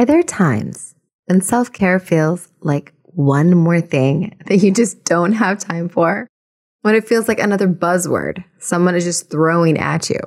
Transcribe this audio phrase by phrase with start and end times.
[0.00, 0.94] Are there times
[1.26, 6.26] when self care feels like one more thing that you just don't have time for?
[6.80, 10.18] When it feels like another buzzword someone is just throwing at you,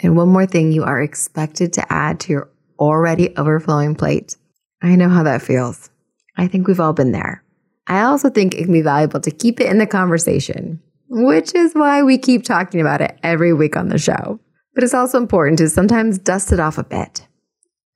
[0.00, 2.48] and one more thing you are expected to add to your
[2.80, 4.36] already overflowing plate?
[4.82, 5.90] I know how that feels.
[6.36, 7.44] I think we've all been there.
[7.86, 11.72] I also think it can be valuable to keep it in the conversation, which is
[11.74, 14.40] why we keep talking about it every week on the show.
[14.74, 17.28] But it's also important to sometimes dust it off a bit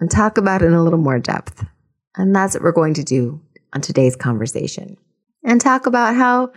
[0.01, 1.65] and talk about it in a little more depth.
[2.17, 3.41] And that's what we're going to do
[3.73, 4.97] on today's conversation.
[5.45, 6.53] And talk about how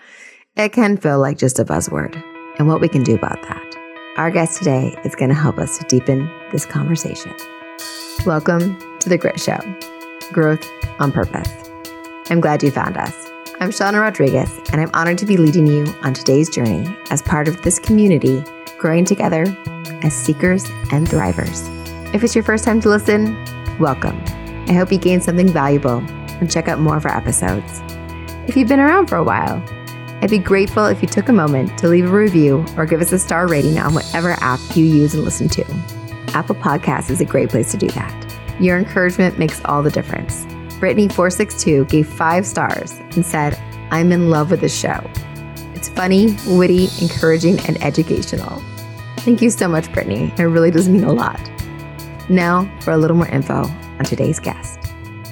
[0.55, 2.21] it can feel like just a buzzword
[2.58, 3.75] and what we can do about that.
[4.17, 7.34] Our guest today is going to help us to deepen this conversation.
[8.25, 9.59] Welcome to The Grit Show
[10.31, 10.67] Growth
[10.99, 11.52] on Purpose.
[12.30, 13.27] I'm glad you found us.
[13.59, 17.47] I'm Shauna Rodriguez, and I'm honored to be leading you on today's journey as part
[17.47, 18.44] of this community,
[18.80, 19.45] growing together
[20.03, 21.77] as seekers and thrivers.
[22.13, 23.35] If it's your first time to listen,
[23.79, 24.23] welcome.
[24.70, 25.97] I hope you gained something valuable
[26.39, 27.81] and check out more of our episodes.
[28.47, 29.61] If you've been around for a while,
[30.22, 33.11] I'd be grateful if you took a moment to leave a review or give us
[33.11, 35.66] a star rating on whatever app you use and listen to.
[36.30, 38.35] Apple Podcasts is a great place to do that.
[38.61, 40.45] Your encouragement makes all the difference.
[40.80, 43.59] Brittany462 gave five stars and said,
[43.91, 45.02] I'm in love with the show.
[45.75, 48.63] It's funny, witty, encouraging, and educational.
[49.17, 50.33] Thank you so much, Brittany.
[50.38, 51.38] It really does mean a lot.
[52.30, 54.80] Now for a little more info on today's guest.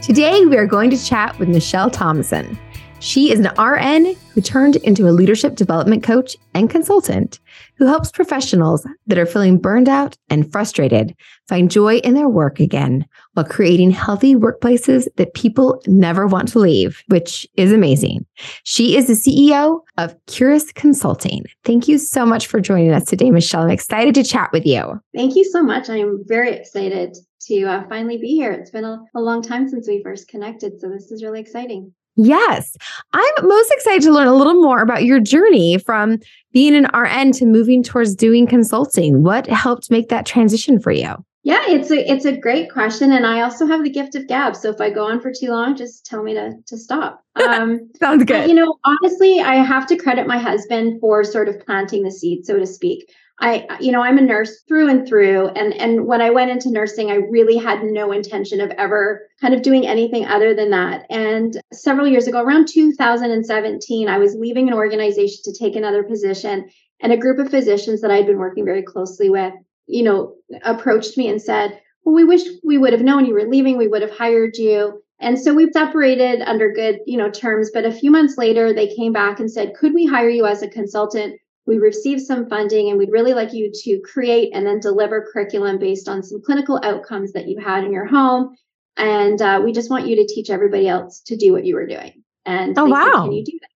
[0.02, 2.58] Today, we are going to chat with Michele Thomson.
[3.06, 7.40] She is an RN who turned into a leadership development coach and consultant
[7.78, 11.16] who helps professionals that are feeling burned out and frustrated
[11.48, 16.60] find joy in their work again while creating healthy workplaces that people never want to
[16.60, 18.26] leave, which is amazing.
[18.64, 21.44] She is the CEO of Curis Consulting.
[21.64, 23.62] Thank you so much for joining us today, Michele.
[23.62, 25.00] I'm excited to chat with you.
[25.16, 25.92] Thank you so much.
[25.92, 28.52] I'm very excited to uh, finally be here.
[28.52, 31.94] It's been a, a long time since we first connected, so this is really exciting.
[32.16, 32.76] Yes.
[33.14, 36.20] I'm most excited to learn a little more about your journey from
[36.54, 39.24] being an RN to moving towards doing consulting.
[39.24, 41.16] What helped make that transition for you?
[41.44, 44.56] Yeah, it's a it's a great question, and I also have the gift of gab.
[44.56, 47.22] So if I go on for too long, just tell me to to stop.
[47.36, 48.50] Um, Sounds good.
[48.50, 52.46] You know, honestly, I have to credit my husband for sort of planting the seed,
[52.46, 53.14] so to speak.
[53.40, 55.50] I, you know, I'm a nurse through and through.
[55.50, 59.54] And, and when I went into nursing, I really had no intention of ever kind
[59.54, 61.06] of doing anything other than that.
[61.10, 66.70] And several years ago, around 2017, I was leaving an organization to take another position.
[67.02, 69.54] And a group of physicians that I'd been working very closely with,
[69.86, 73.48] you know, approached me and said, well, we wish we would have known you were
[73.50, 73.78] leaving.
[73.78, 75.02] We would have hired you.
[75.20, 77.72] And so we separated under good, you know, terms.
[77.74, 80.62] But a few months later, they came back and said, could we hire you as
[80.62, 81.36] a consultant?
[81.66, 85.80] We received some funding and we'd really like you to create and then deliver curriculum
[85.80, 88.56] based on some clinical outcomes that you had in your home.
[88.98, 91.88] And uh, we just want you to teach everybody else to do what you were
[91.88, 92.24] doing.
[92.46, 93.70] And oh wow said, can you do that?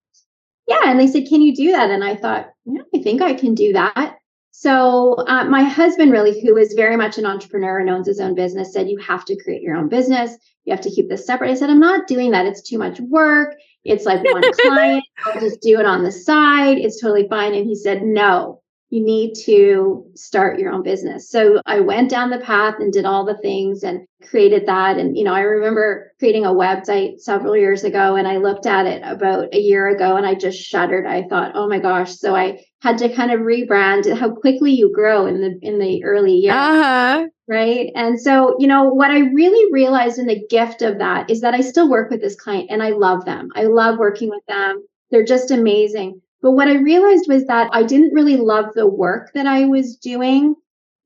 [0.67, 1.89] Yeah and they said can you do that?
[1.89, 4.17] And i thought yeah i think i can do that.
[4.51, 8.35] So uh, my husband really who is very much an entrepreneur and owns his own
[8.35, 10.37] business said you have to create your own business.
[10.65, 11.49] You have to keep this separate.
[11.49, 12.45] I said i'm not doing that.
[12.45, 16.77] It's too much work it's like one client, I'll just do it on the side.
[16.77, 17.53] It's totally fine.
[17.53, 21.29] And he said, no, you need to start your own business.
[21.29, 24.97] So I went down the path and did all the things and created that.
[24.97, 28.87] And, you know, I remember creating a website several years ago and I looked at
[28.87, 31.05] it about a year ago and I just shuddered.
[31.05, 32.17] I thought, oh my gosh.
[32.17, 36.03] So I had to kind of rebrand how quickly you grow in the in the
[36.03, 36.55] early years.
[36.55, 37.27] Uh-huh.
[37.47, 37.91] Right.
[37.95, 41.53] And so, you know, what I really realized in the gift of that is that
[41.53, 43.49] I still work with this client and I love them.
[43.55, 44.85] I love working with them.
[45.09, 46.21] They're just amazing.
[46.41, 49.95] But what I realized was that I didn't really love the work that I was
[49.97, 50.55] doing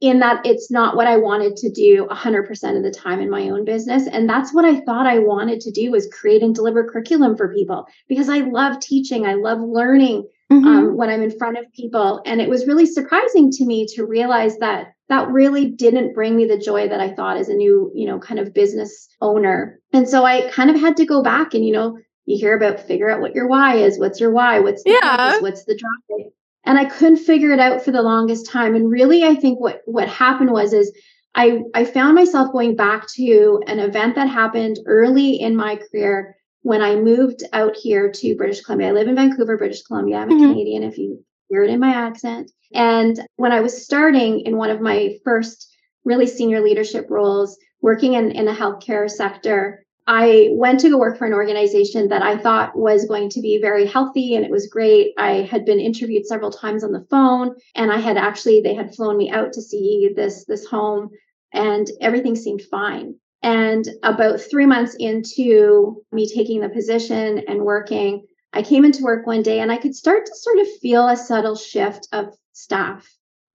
[0.02, 3.50] in that it's not what I wanted to do 100% of the time in my
[3.50, 4.06] own business.
[4.06, 7.54] And that's what I thought I wanted to do was create and deliver curriculum for
[7.54, 9.26] people because I love teaching.
[9.26, 10.28] I love learning
[10.62, 10.68] mm-hmm.
[10.68, 12.22] um, when I'm in front of people.
[12.25, 16.46] And it was really surprising to me to realize that that really didn't bring me
[16.46, 19.80] the joy that I thought as a new, you know, kind of business owner.
[19.92, 22.80] And so I kind of had to go back and, you know, you hear about
[22.80, 24.00] figure out what your why is.
[24.00, 24.60] What's your why?
[24.60, 25.18] What's the yeah.
[25.18, 25.42] purpose?
[25.42, 26.31] What's the drive?
[26.66, 28.75] And I couldn't figure it out for the longest time.
[28.75, 30.92] And really, I think what what happened was is
[31.36, 36.38] I I found myself going back to an event that happened early in my career
[36.63, 38.89] when I moved out here to British Columbia.
[38.89, 40.18] I live in Vancouver, British Columbia.
[40.18, 40.50] I'm a mm-hmm.
[40.50, 42.51] Canadian, if you hear it in my accent.
[42.74, 45.69] And when I was starting in one of my first
[46.04, 51.18] really senior leadership roles, working in, in the healthcare sector, I went to go work
[51.18, 54.68] for an organization that I thought was going to be very healthy and it was
[54.68, 55.13] great.
[55.18, 58.94] I had been interviewed several times on the phone and I had actually they had
[58.94, 61.09] flown me out to see this this home
[61.54, 63.16] and everything seemed fine.
[63.44, 69.28] And about three months into me taking the position and working, I came into work
[69.28, 73.06] one day and I could start to sort of feel a subtle shift of staff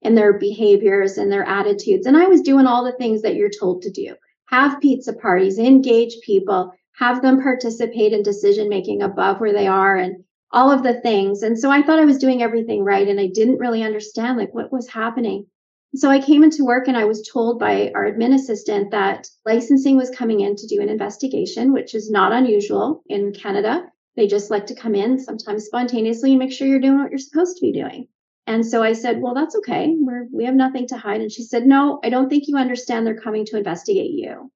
[0.02, 2.06] and their behaviors and their attitudes.
[2.06, 4.14] And I was doing all the things that you're told to do
[4.46, 9.96] have pizza parties, engage people, have them participate in decision making above where they are,
[9.96, 11.42] and all of the things.
[11.42, 13.06] And so I thought I was doing everything right.
[13.06, 15.46] And I didn't really understand like what was happening.
[15.94, 19.96] So I came into work and I was told by our admin assistant that licensing
[19.96, 23.86] was coming in to do an investigation, which is not unusual in Canada.
[24.16, 27.18] They just like to come in sometimes spontaneously and make sure you're doing what you're
[27.18, 28.08] supposed to be doing.
[28.46, 29.94] And so I said, "Well, that's okay.
[29.98, 33.06] We're we have nothing to hide." And she said, "No, I don't think you understand.
[33.06, 34.50] They're coming to investigate you."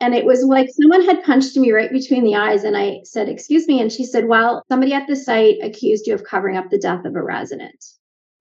[0.00, 2.62] And it was like someone had punched me right between the eyes.
[2.62, 3.80] And I said, Excuse me.
[3.80, 7.04] And she said, Well, somebody at the site accused you of covering up the death
[7.04, 7.84] of a resident.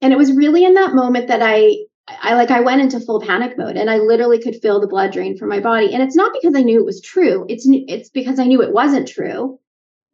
[0.01, 3.21] And it was really in that moment that I I like I went into full
[3.21, 5.93] panic mode and I literally could feel the blood drain from my body.
[5.93, 7.45] And it's not because I knew it was true.
[7.49, 9.59] It's it's because I knew it wasn't true.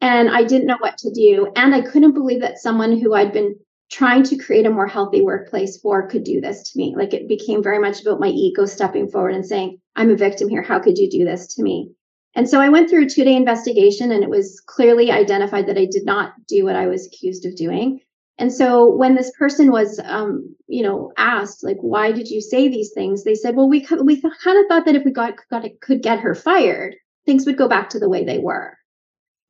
[0.01, 1.51] And I didn't know what to do.
[1.55, 3.55] And I couldn't believe that someone who I'd been
[3.91, 6.95] trying to create a more healthy workplace for could do this to me.
[6.97, 10.49] Like it became very much about my ego stepping forward and saying, I'm a victim
[10.49, 10.63] here.
[10.63, 11.91] How could you do this to me?
[12.35, 15.77] And so I went through a two day investigation and it was clearly identified that
[15.77, 17.99] I did not do what I was accused of doing.
[18.39, 22.67] And so when this person was, um, you know, asked like, why did you say
[22.67, 23.23] these things?
[23.23, 26.19] They said, well, we we kind of thought that if we got, got could get
[26.19, 26.95] her fired,
[27.25, 28.75] things would go back to the way they were.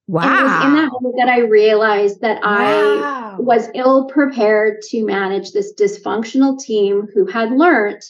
[0.08, 0.24] Wow.
[0.24, 3.36] And it was in that moment that I realized that wow.
[3.38, 8.02] I was ill prepared to manage this dysfunctional team who had learned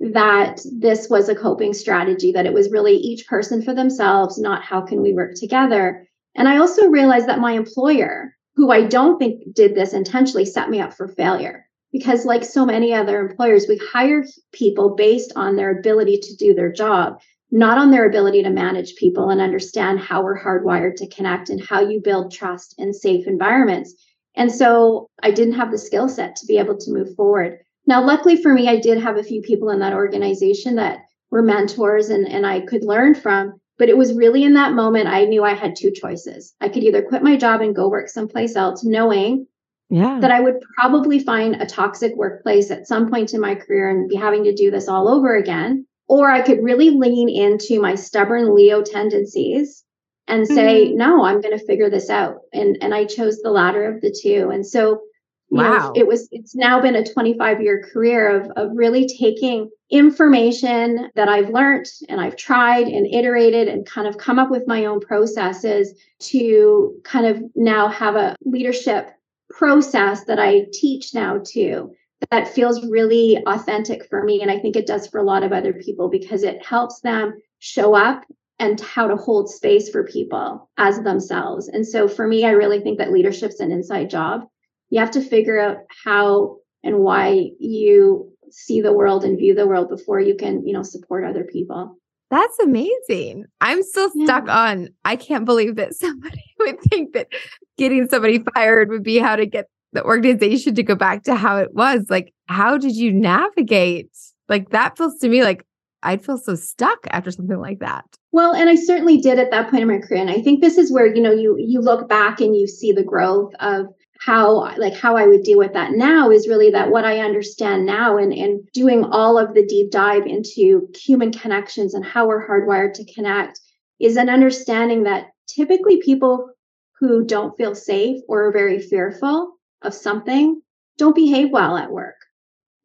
[0.00, 4.62] that this was a coping strategy, that it was really each person for themselves, not
[4.62, 6.08] how can we work together.
[6.34, 10.68] And I also realized that my employer, who I don't think did this intentionally, set
[10.68, 11.64] me up for failure.
[11.90, 14.22] Because, like so many other employers, we hire
[14.52, 17.18] people based on their ability to do their job
[17.50, 21.64] not on their ability to manage people and understand how we're hardwired to connect and
[21.64, 23.94] how you build trust in safe environments.
[24.34, 27.60] And so I didn't have the skill set to be able to move forward.
[27.86, 31.00] Now, luckily for me, I did have a few people in that organization that
[31.30, 33.60] were mentors and, and I could learn from.
[33.78, 36.54] But it was really in that moment I knew I had two choices.
[36.60, 39.46] I could either quit my job and go work someplace else, knowing
[39.88, 40.18] yeah.
[40.20, 44.08] that I would probably find a toxic workplace at some point in my career and
[44.08, 47.94] be having to do this all over again or I could really lean into my
[47.94, 49.84] stubborn Leo tendencies
[50.26, 50.96] and say, mm-hmm.
[50.96, 52.36] no, I'm going to figure this out.
[52.52, 54.50] And, and I chose the latter of the two.
[54.50, 55.00] And so,
[55.50, 55.78] wow.
[55.78, 61.10] Know, it was, it's now been a 25 year career of, of really taking information
[61.14, 64.84] that I've learned and I've tried and iterated and kind of come up with my
[64.84, 69.10] own processes to kind of now have a leadership
[69.50, 71.94] process that I teach now too
[72.30, 74.42] that feels really authentic for me.
[74.42, 77.40] And I think it does for a lot of other people because it helps them
[77.60, 78.24] show up
[78.58, 81.68] and how to hold space for people as themselves.
[81.68, 84.46] And so for me, I really think that leadership's an inside job.
[84.90, 89.66] You have to figure out how and why you see the world and view the
[89.66, 91.96] world before you can, you know, support other people.
[92.30, 93.44] That's amazing.
[93.60, 94.58] I'm still stuck yeah.
[94.58, 97.28] on I can't believe that somebody would think that
[97.76, 101.56] getting somebody fired would be how to get the organization to go back to how
[101.56, 102.04] it was.
[102.10, 104.10] Like, how did you navigate?
[104.48, 105.64] Like, that feels to me like
[106.02, 108.04] I'd feel so stuck after something like that.
[108.30, 110.20] Well, and I certainly did at that point in my career.
[110.20, 112.92] And I think this is where, you know, you you look back and you see
[112.92, 113.86] the growth of
[114.18, 117.86] how like how I would deal with that now is really that what I understand
[117.86, 122.46] now and and doing all of the deep dive into human connections and how we're
[122.46, 123.60] hardwired to connect
[124.00, 126.50] is an understanding that typically people
[126.98, 130.60] who don't feel safe or are very fearful of something
[130.96, 132.16] don't behave well at work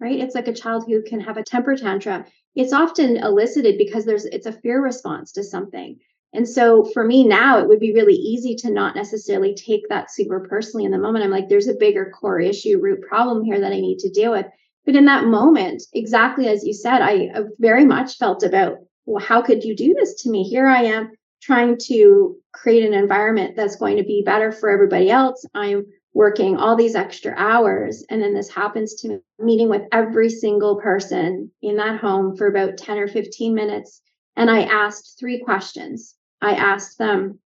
[0.04, 0.20] right?
[0.20, 2.26] It's like a child who can have a temper tantrum.
[2.56, 5.98] It's often elicited because there's it's a fear response to something
[6.34, 10.12] and so for me now it would be really easy to not necessarily take that
[10.12, 13.60] super personally in the moment i'm like there's a bigger core issue root problem here
[13.60, 14.46] that i need to deal with
[14.86, 19.42] but in that moment exactly as you said i very much felt about well how
[19.42, 21.12] could you do this to me here i am
[21.42, 26.58] trying to create an environment that's going to be better for everybody else i'm working
[26.58, 28.04] all these extra hours.
[28.10, 32.48] And then this happens to me meeting with every single person in that home for
[32.48, 34.02] about 10 or 15 minutes.
[34.36, 36.16] And I asked three questions.
[36.44, 37.40] I asked them,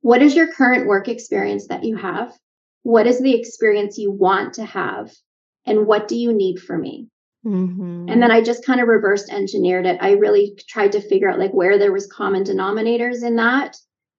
[0.00, 2.32] What is your current work experience that you have?
[2.82, 5.12] What is the experience you want to have?
[5.66, 7.08] And what do you need for me?
[7.46, 8.08] Mm-hmm.
[8.08, 9.98] And then I just kind of reversed engineered it.
[10.00, 13.76] I really tried to figure out like where there was common denominators in that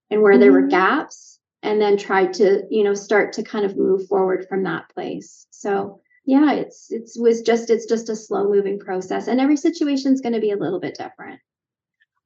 [0.10, 0.42] and where mm-hmm.
[0.42, 0.70] there were mm-hmm.
[0.70, 1.26] gaps
[1.66, 5.48] and then tried to you know start to kind of move forward from that place
[5.50, 10.14] so yeah it's it's was just it's just a slow moving process and every situation
[10.14, 11.40] is going to be a little bit different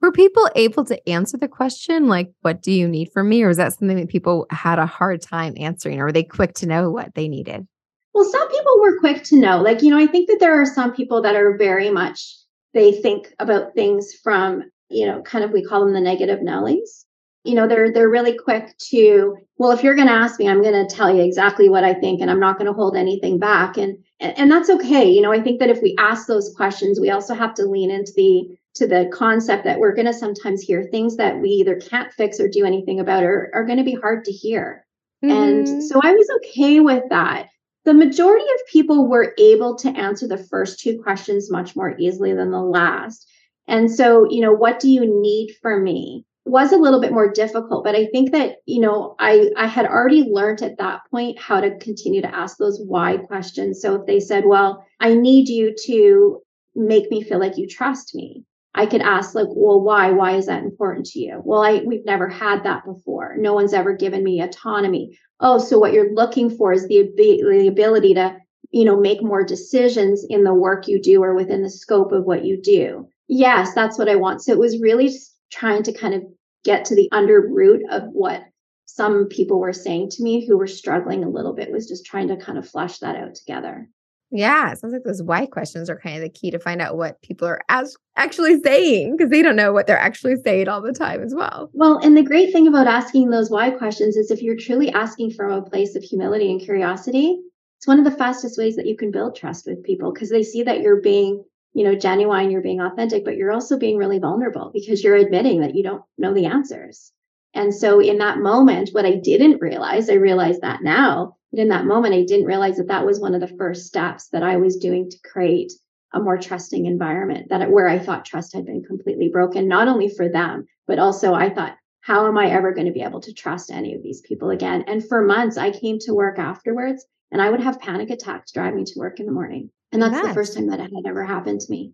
[0.01, 3.44] Were people able to answer the question, like, what do you need from me?
[3.44, 6.00] Or is that something that people had a hard time answering?
[6.00, 7.68] Or were they quick to know what they needed?
[8.13, 9.62] Well, some people were quick to know.
[9.62, 12.36] Like, you know, I think that there are some people that are very much,
[12.74, 17.06] they think about things from, you know, kind of, we call them the negative Nellies.
[17.46, 20.62] You know, they're they're really quick to, well, if you're going to ask me, I'm
[20.62, 23.39] going to tell you exactly what I think, and I'm not going to hold anything
[23.39, 23.77] back.
[23.77, 25.10] And and that's okay.
[25.10, 27.91] You know, I think that if we ask those questions, we also have to lean
[27.91, 31.75] into the to the concept that we're going to sometimes hear things that we either
[31.75, 34.85] can't fix or do anything about or are going to be hard to hear.
[35.23, 35.35] Mm-hmm.
[35.35, 37.47] And so I was okay with that.
[37.85, 42.33] The majority of people were able to answer the first two questions much more easily
[42.33, 43.27] than the last.
[43.67, 46.25] And so, you know, what do you need from me?
[46.45, 49.85] was a little bit more difficult but i think that you know i i had
[49.85, 54.05] already learned at that point how to continue to ask those why questions so if
[54.07, 56.41] they said well i need you to
[56.75, 60.11] make me feel like you trust me I could ask like, well, why?
[60.11, 61.41] Why is that important to you?
[61.43, 63.35] Well, I we've never had that before.
[63.38, 65.17] No one's ever given me autonomy.
[65.39, 68.38] Oh, so what you're looking for is the, the ability to,
[68.71, 72.25] you know, make more decisions in the work you do or within the scope of
[72.25, 73.07] what you do.
[73.27, 74.43] Yes, that's what I want.
[74.43, 75.11] So it was really
[75.51, 76.23] trying to kind of
[76.63, 78.43] get to the under root of what
[78.85, 82.27] some people were saying to me who were struggling a little bit was just trying
[82.27, 83.88] to kind of flush that out together.
[84.31, 86.98] Yeah, it sounds like those why questions are kind of the key to find out
[86.98, 90.81] what people are as actually saying because they don't know what they're actually saying all
[90.81, 91.71] the time as well.
[91.74, 95.31] Well, and the great thing about asking those why questions is if you're truly asking
[95.31, 97.39] from a place of humility and curiosity,
[97.77, 100.43] it's one of the fastest ways that you can build trust with people because they
[100.43, 101.43] see that you're being,
[101.74, 105.62] you know, genuine, you're being authentic, but you're also being really vulnerable because you're admitting
[105.62, 107.12] that you don't know the answers.
[107.53, 111.70] And so in that moment, what I didn't realize, I realize that now, but in
[111.70, 114.58] that moment, I didn't realize that that was one of the first steps that I
[114.58, 115.72] was doing to create
[116.13, 120.10] a more trusting environment that where I thought trust had been completely broken, not only
[120.10, 123.34] for them, but also I thought, how am I ever going to be able to
[123.34, 124.84] trust any of these people again?
[124.88, 128.77] And for months, I came to work afterwards and I would have panic attacks driving
[128.77, 129.70] me to work in the morning.
[129.91, 130.27] And that's yes.
[130.27, 131.94] the first time that it had ever happened to me.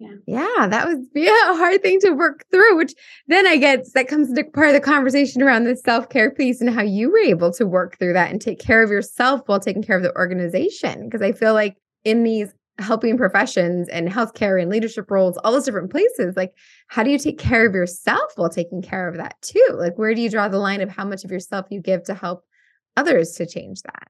[0.00, 0.14] Yeah.
[0.26, 2.94] Yeah, that was yeah, a hard thing to work through, which
[3.28, 6.70] then I guess that comes into part of the conversation around the self-care piece and
[6.70, 9.82] how you were able to work through that and take care of yourself while taking
[9.82, 11.04] care of the organization.
[11.04, 15.66] Because I feel like in these helping professions and healthcare and leadership roles, all those
[15.66, 16.52] different places, like
[16.88, 19.68] how do you take care of yourself while taking care of that too?
[19.74, 22.14] Like where do you draw the line of how much of yourself you give to
[22.14, 22.42] help
[22.96, 24.08] others to change that?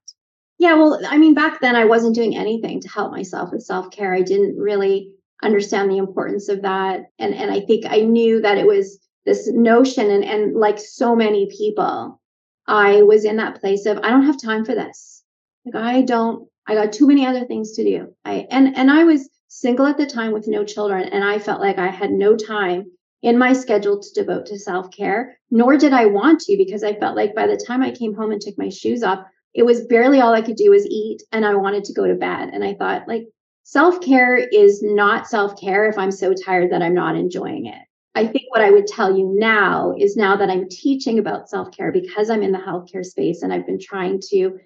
[0.58, 4.14] Yeah, well, I mean, back then I wasn't doing anything to help myself with self-care.
[4.14, 5.10] I didn't really
[5.42, 7.06] understand the importance of that.
[7.18, 11.14] And and I think I knew that it was this notion and and like so
[11.14, 12.20] many people,
[12.66, 15.22] I was in that place of I don't have time for this.
[15.64, 18.14] Like I don't I got too many other things to do.
[18.24, 21.60] I and and I was single at the time with no children and I felt
[21.60, 22.90] like I had no time
[23.22, 27.16] in my schedule to devote to self-care, nor did I want to because I felt
[27.16, 30.20] like by the time I came home and took my shoes off, it was barely
[30.20, 32.50] all I could do was eat and I wanted to go to bed.
[32.52, 33.26] And I thought like
[33.62, 37.82] Self care is not self care if I'm so tired that I'm not enjoying it.
[38.14, 41.70] I think what I would tell you now is now that I'm teaching about self
[41.70, 44.58] care because I'm in the healthcare space and I've been trying to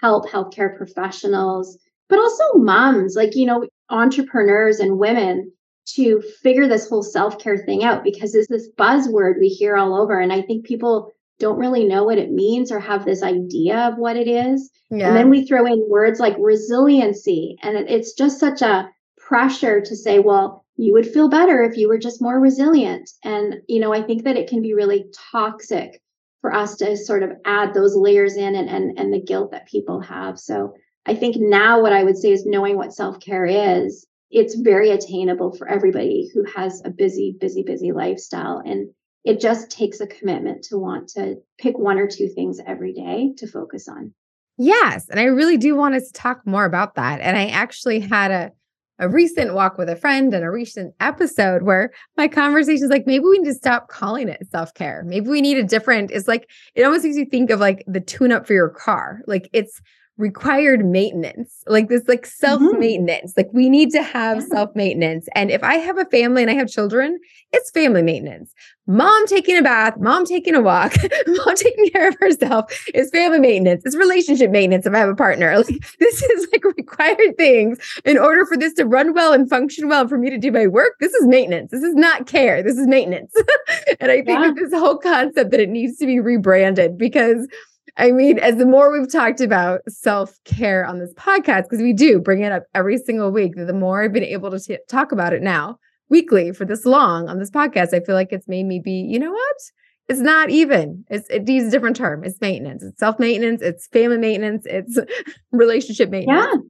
[0.00, 1.78] help healthcare professionals,
[2.08, 5.52] but also moms, like, you know, entrepreneurs and women
[5.94, 9.94] to figure this whole self care thing out because it's this buzzword we hear all
[9.94, 10.18] over.
[10.18, 13.98] And I think people don't really know what it means or have this idea of
[13.98, 14.70] what it is.
[14.90, 15.08] Yeah.
[15.08, 17.56] And then we throw in words like resiliency.
[17.62, 21.88] And it's just such a pressure to say, well, you would feel better if you
[21.88, 23.10] were just more resilient.
[23.24, 26.00] And, you know, I think that it can be really toxic
[26.40, 29.66] for us to sort of add those layers in and, and, and the guilt that
[29.66, 30.38] people have.
[30.38, 34.54] So I think now what I would say is knowing what self care is, it's
[34.54, 38.62] very attainable for everybody who has a busy, busy, busy lifestyle.
[38.64, 38.90] And
[39.28, 43.34] it just takes a commitment to want to pick one or two things every day
[43.36, 44.14] to focus on.
[44.56, 45.06] Yes.
[45.10, 47.20] And I really do want us to talk more about that.
[47.20, 48.50] And I actually had a,
[48.98, 53.06] a recent walk with a friend and a recent episode where my conversation is like,
[53.06, 55.04] maybe we need to stop calling it self care.
[55.04, 58.00] Maybe we need a different, it's like, it almost makes you think of like the
[58.00, 59.20] tune up for your car.
[59.26, 59.78] Like it's
[60.18, 63.32] required maintenance, like this like self maintenance.
[63.32, 63.40] Mm-hmm.
[63.40, 64.46] Like we need to have yeah.
[64.46, 65.28] self maintenance.
[65.34, 67.18] And if I have a family and I have children,
[67.52, 68.52] it's family maintenance.
[68.88, 70.94] Mom taking a bath, mom taking a walk,
[71.26, 73.82] mom taking care of herself is family maintenance.
[73.84, 75.56] It's relationship maintenance if I have a partner.
[75.68, 79.88] Like this is like required things in order for this to run well and function
[79.88, 80.94] well for me to do my work.
[81.00, 81.70] This is maintenance.
[81.70, 82.62] This is not care.
[82.62, 83.34] This is maintenance.
[84.00, 84.46] and I think yeah.
[84.48, 87.46] that this whole concept that it needs to be rebranded because
[87.98, 91.92] I mean, as the more we've talked about self care on this podcast, because we
[91.92, 95.10] do bring it up every single week, the more I've been able to t- talk
[95.10, 95.78] about it now,
[96.08, 99.18] weekly for this long on this podcast, I feel like it's made me be, you
[99.18, 99.56] know what?
[100.08, 101.04] It's not even.
[101.10, 102.24] It's it needs a different term.
[102.24, 102.82] It's maintenance.
[102.82, 103.60] It's self maintenance.
[103.60, 104.64] It's family maintenance.
[104.64, 104.98] It's
[105.52, 106.46] relationship maintenance.
[106.54, 106.60] Yeah.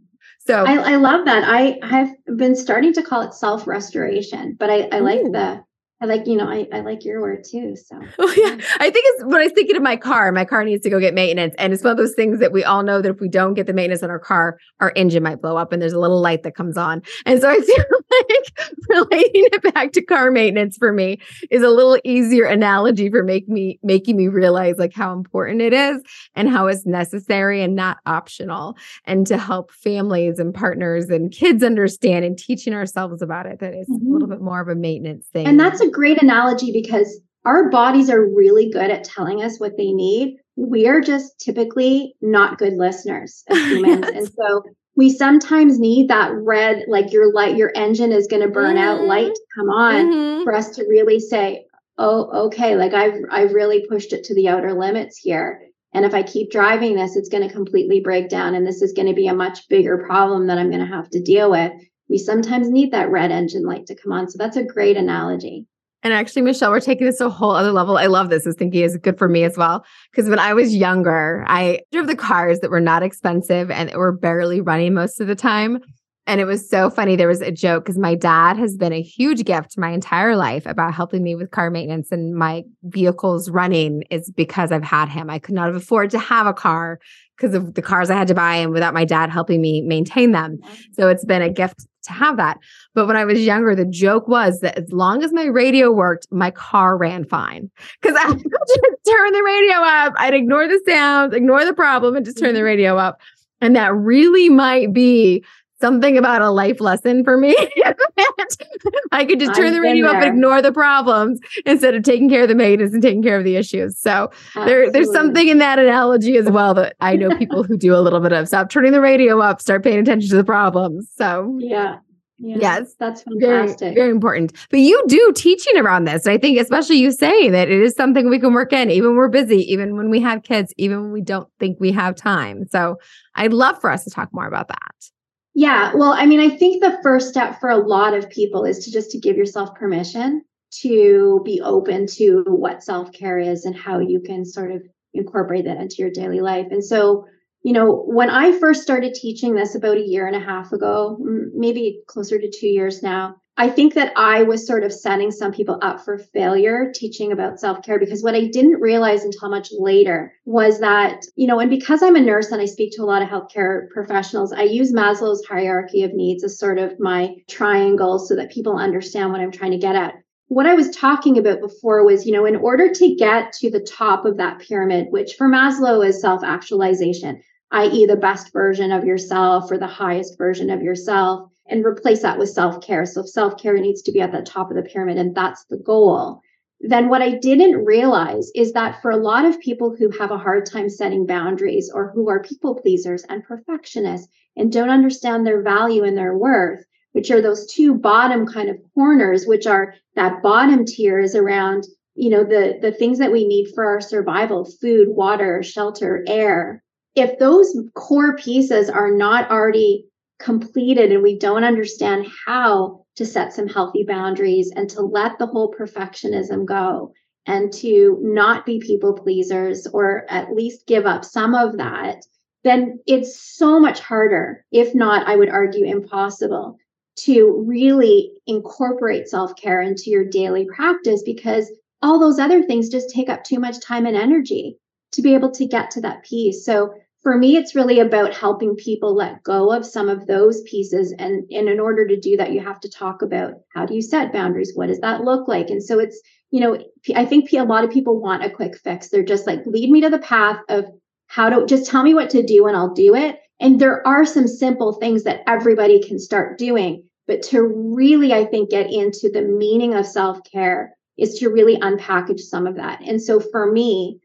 [0.46, 1.44] So I, I, love that.
[1.46, 5.62] I have been starting to call it self restoration, but I, I like the
[6.00, 7.74] I like, you know, I, I like your word too.
[7.74, 8.56] So, oh, yeah.
[8.78, 11.00] I think it's when I was thinking of my car, my car needs to go
[11.00, 11.54] get maintenance.
[11.58, 13.66] And it's one of those things that we all know that if we don't get
[13.66, 16.44] the maintenance on our car, our engine might blow up and there's a little light
[16.44, 17.02] that comes on.
[17.26, 17.84] And so I feel
[18.28, 21.18] like relating it back to car maintenance for me
[21.50, 25.72] is a little easier analogy for make me making me realize like how important it
[25.72, 26.02] is
[26.34, 28.76] and how it's necessary and not optional.
[29.04, 33.74] And to help families and partners and kids understand and teaching ourselves about it that
[33.74, 34.06] it's mm-hmm.
[34.06, 34.36] a little mm-hmm.
[34.36, 35.46] bit more of a maintenance thing.
[35.46, 39.76] And that's a great analogy because our bodies are really good at telling us what
[39.76, 40.36] they need.
[40.56, 44.04] We are just typically not good listeners as humans.
[44.06, 44.16] yes.
[44.16, 44.62] And so
[44.98, 48.84] we sometimes need that red, like your light, your engine is going to burn mm-hmm.
[48.84, 50.44] out light to come on mm-hmm.
[50.44, 51.64] for us to really say,
[51.96, 55.62] oh, okay, like I've I've really pushed it to the outer limits here.
[55.94, 58.54] And if I keep driving this, it's going to completely break down.
[58.54, 61.08] And this is going to be a much bigger problem that I'm going to have
[61.10, 61.72] to deal with
[62.08, 64.28] we sometimes need that red engine light to come on.
[64.28, 65.66] So that's a great analogy.
[66.02, 67.98] And actually, Michele, we're taking this to a whole other level.
[67.98, 68.46] I love this.
[68.46, 69.84] I was thinking is good for me as well.
[70.10, 74.12] Because when I was younger, I drove the cars that were not expensive and were
[74.12, 75.80] barely running most of the time.
[76.28, 77.16] And it was so funny.
[77.16, 80.66] There was a joke because my dad has been a huge gift my entire life
[80.66, 85.30] about helping me with car maintenance and my vehicles running is because I've had him.
[85.30, 87.00] I could not have afforded to have a car
[87.36, 90.32] because of the cars I had to buy and without my dad helping me maintain
[90.32, 90.58] them.
[90.58, 90.74] Mm-hmm.
[90.92, 92.58] So it's been a gift to have that.
[92.94, 96.26] But when I was younger, the joke was that as long as my radio worked,
[96.30, 97.70] my car ran fine.
[98.00, 100.14] Because I would just turn the radio up.
[100.16, 102.64] I'd ignore the sounds, ignore the problem, and just turn the mm-hmm.
[102.64, 103.20] radio up.
[103.60, 105.44] And that really might be
[105.80, 107.56] something about a life lesson for me.
[109.12, 112.28] I could just turn I've the radio up and ignore the problems instead of taking
[112.28, 113.98] care of the maintenance and taking care of the issues.
[113.98, 117.94] So there, there's something in that analogy as well that I know people who do
[117.94, 121.08] a little bit of stop turning the radio up, start paying attention to the problems.
[121.16, 121.98] So yeah.
[122.40, 123.80] Yeah, yes, that's fantastic.
[123.80, 124.52] Very, very important.
[124.70, 126.24] But you do teaching around this.
[126.28, 129.16] I think, especially you say that it is something we can work in, even when
[129.16, 132.64] we're busy, even when we have kids, even when we don't think we have time.
[132.70, 132.98] So
[133.34, 135.10] I'd love for us to talk more about that.
[135.58, 138.84] Yeah, well, I mean, I think the first step for a lot of people is
[138.84, 140.44] to just to give yourself permission
[140.82, 145.78] to be open to what self-care is and how you can sort of incorporate that
[145.78, 146.68] into your daily life.
[146.70, 147.26] And so,
[147.62, 151.18] you know, when I first started teaching this about a year and a half ago,
[151.54, 155.50] maybe closer to 2 years now, I think that I was sort of setting some
[155.52, 159.70] people up for failure teaching about self care because what I didn't realize until much
[159.72, 163.04] later was that, you know, and because I'm a nurse and I speak to a
[163.04, 168.20] lot of healthcare professionals, I use Maslow's hierarchy of needs as sort of my triangle
[168.20, 170.14] so that people understand what I'm trying to get at.
[170.46, 173.80] What I was talking about before was, you know, in order to get to the
[173.80, 179.04] top of that pyramid, which for Maslow is self actualization, i.e., the best version of
[179.04, 183.04] yourself or the highest version of yourself and replace that with self care.
[183.04, 185.76] So self care needs to be at the top of the pyramid, and that's the
[185.76, 186.40] goal.
[186.80, 190.38] Then what I didn't realize is that for a lot of people who have a
[190.38, 195.62] hard time setting boundaries or who are people pleasers and perfectionists and don't understand their
[195.62, 200.40] value and their worth, which are those two bottom kind of corners, which are that
[200.40, 204.64] bottom tier is around, you know, the, the things that we need for our survival,
[204.64, 206.82] food, water, shelter, air.
[207.18, 210.06] If those core pieces are not already
[210.38, 215.46] completed and we don't understand how to set some healthy boundaries and to let the
[215.46, 217.12] whole perfectionism go
[217.44, 222.24] and to not be people pleasers or at least give up some of that,
[222.62, 226.76] then it's so much harder, if not, I would argue, impossible
[227.16, 231.68] to really incorporate self care into your daily practice because
[232.00, 234.78] all those other things just take up too much time and energy
[235.10, 236.64] to be able to get to that piece.
[236.64, 241.12] So for me, it's really about helping people let go of some of those pieces.
[241.18, 244.02] And, and in order to do that, you have to talk about how do you
[244.02, 244.72] set boundaries?
[244.74, 245.68] What does that look like?
[245.70, 246.78] And so it's, you know,
[247.16, 249.08] I think a lot of people want a quick fix.
[249.08, 250.86] They're just like, lead me to the path of
[251.26, 253.38] how to just tell me what to do and I'll do it.
[253.60, 257.02] And there are some simple things that everybody can start doing.
[257.26, 261.76] But to really, I think, get into the meaning of self care is to really
[261.78, 263.00] unpackage some of that.
[263.02, 264.20] And so for me,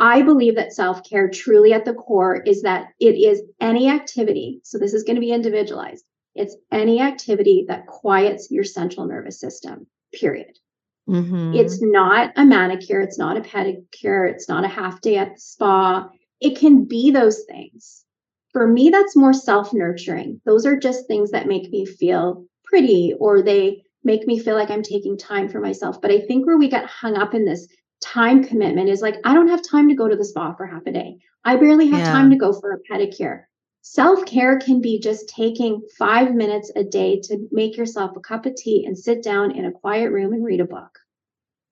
[0.00, 4.60] I believe that self care truly at the core is that it is any activity.
[4.64, 6.04] So this is going to be individualized.
[6.34, 10.58] It's any activity that quiets your central nervous system, period.
[11.06, 11.54] Mm-hmm.
[11.54, 13.00] It's not a manicure.
[13.00, 14.30] It's not a pedicure.
[14.30, 16.08] It's not a half day at the spa.
[16.40, 18.04] It can be those things.
[18.52, 20.40] For me, that's more self nurturing.
[20.46, 24.70] Those are just things that make me feel pretty or they make me feel like
[24.70, 26.00] I'm taking time for myself.
[26.00, 27.66] But I think where we get hung up in this
[28.00, 30.86] time commitment is like, I don't have time to go to the spa for half
[30.86, 31.18] a day.
[31.44, 32.12] I barely have yeah.
[32.12, 33.44] time to go for a pedicure.
[33.82, 38.44] Self care can be just taking five minutes a day to make yourself a cup
[38.44, 40.98] of tea and sit down in a quiet room and read a book.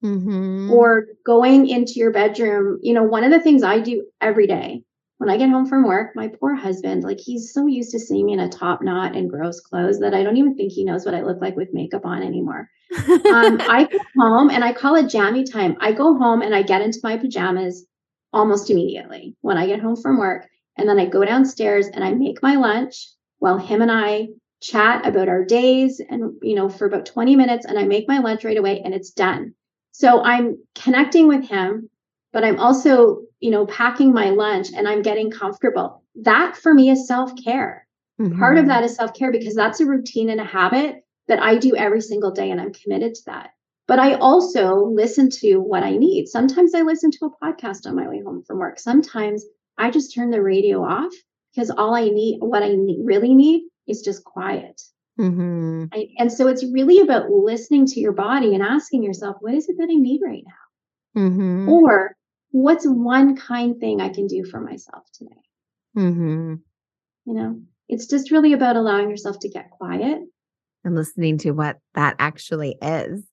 [0.03, 0.71] Mm-hmm.
[0.71, 2.79] Or going into your bedroom.
[2.81, 4.83] You know, one of the things I do every day
[5.19, 8.25] when I get home from work, my poor husband, like he's so used to seeing
[8.25, 11.05] me in a top knot and gross clothes that I don't even think he knows
[11.05, 12.69] what I look like with makeup on anymore.
[12.97, 13.09] um,
[13.69, 15.75] I go home and I call it jammy time.
[15.81, 17.85] I go home and I get into my pajamas
[18.31, 20.47] almost immediately when I get home from work.
[20.77, 24.29] And then I go downstairs and I make my lunch while him and I
[24.61, 27.65] chat about our days and, you know, for about 20 minutes.
[27.65, 29.53] And I make my lunch right away and it's done.
[29.91, 31.89] So I'm connecting with him,
[32.31, 36.03] but I'm also you know, packing my lunch and I'm getting comfortable.
[36.15, 37.87] That for me is self care.
[38.19, 38.37] Mm-hmm.
[38.37, 38.69] Part of mm-hmm.
[38.69, 42.01] that is self care because that's a routine and a habit that I do every
[42.01, 43.51] single day and I'm committed to that.
[43.87, 46.27] But I also listen to what I need.
[46.27, 48.79] Sometimes I listen to a podcast on my way home from work.
[48.79, 49.43] Sometimes
[49.77, 51.13] I just turn the radio off
[51.53, 54.79] because all I need, what I need, really need, is just quiet.
[55.19, 55.85] Mm-hmm.
[55.91, 59.67] I, and so it's really about listening to your body and asking yourself, what is
[59.69, 61.21] it that I need right now?
[61.21, 61.69] Mm-hmm.
[61.69, 62.15] Or
[62.51, 65.41] what's one kind thing I can do for myself today?
[65.97, 66.55] Mm-hmm.
[67.25, 70.19] You know, it's just really about allowing yourself to get quiet
[70.83, 73.23] and listening to what that actually is.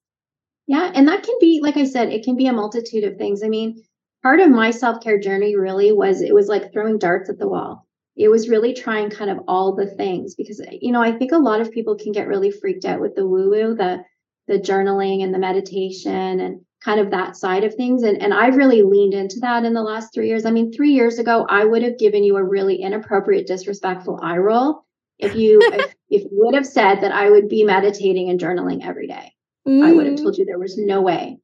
[0.67, 0.91] Yeah.
[0.93, 3.41] And that can be, like I said, it can be a multitude of things.
[3.43, 3.81] I mean,
[4.21, 7.47] part of my self care journey really was it was like throwing darts at the
[7.47, 7.87] wall.
[8.15, 11.37] It was really trying kind of all the things because, you know, I think a
[11.37, 14.03] lot of people can get really freaked out with the woo woo, the,
[14.47, 18.03] the journaling and the meditation and kind of that side of things.
[18.03, 20.45] And, and I've really leaned into that in the last three years.
[20.45, 24.37] I mean, three years ago, I would have given you a really inappropriate, disrespectful eye
[24.37, 24.85] roll
[25.17, 28.85] if you if, if you would have said that I would be meditating and journaling
[28.85, 29.33] every day.
[29.67, 29.83] Mm.
[29.83, 31.39] I would have told you there was no way.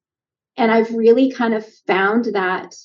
[0.55, 2.75] And I've really kind of found that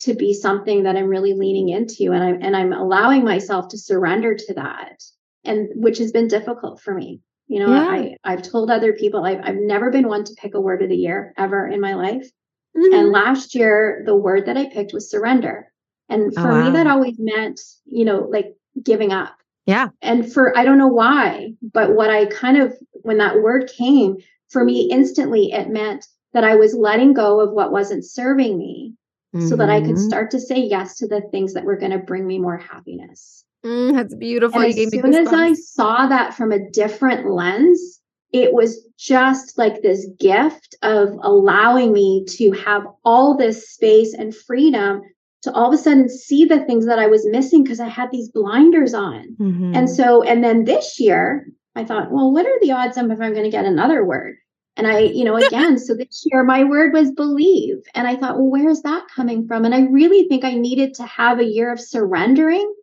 [0.00, 3.78] to be something that I'm really leaning into and I'm and I'm allowing myself to
[3.78, 5.02] surrender to that
[5.44, 7.88] and which has been difficult for me you know, yeah.
[7.88, 10.88] I, I've told other people I've, I've never been one to pick a word of
[10.88, 12.28] the year ever in my life.
[12.76, 12.94] Mm-hmm.
[12.94, 15.72] And last year, the word that I picked was surrender.
[16.08, 16.64] And oh, for oh, wow.
[16.64, 19.36] me, that always meant, you know, like giving up.
[19.64, 19.88] Yeah.
[20.02, 24.16] And for, I don't know why, but what I kind of, when that word came
[24.48, 28.94] for me instantly, it meant that I was letting go of what wasn't serving me
[29.34, 29.48] mm-hmm.
[29.48, 30.08] so that I could mm-hmm.
[30.08, 33.44] start to say yes to the things that were going to bring me more happiness.
[33.64, 34.60] Mm, that's beautiful.
[34.60, 38.00] And as soon as I saw that from a different lens,
[38.32, 44.34] it was just like this gift of allowing me to have all this space and
[44.34, 45.02] freedom
[45.42, 48.10] to all of a sudden see the things that I was missing because I had
[48.10, 49.36] these blinders on.
[49.38, 49.72] Mm-hmm.
[49.74, 53.20] And so, and then this year, I thought, well, what are the odds of if
[53.20, 54.36] I'm going to get another word?
[54.76, 57.76] And I, you know, again, so this year my word was believe.
[57.94, 59.64] And I thought, well, where's that coming from?
[59.64, 62.74] And I really think I needed to have a year of surrendering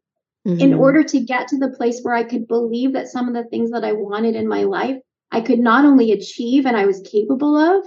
[0.48, 0.60] mm-hmm.
[0.60, 3.50] in order to get to the place where I could believe that some of the
[3.50, 4.98] things that I wanted in my life,
[5.32, 7.86] I could not only achieve and I was capable of,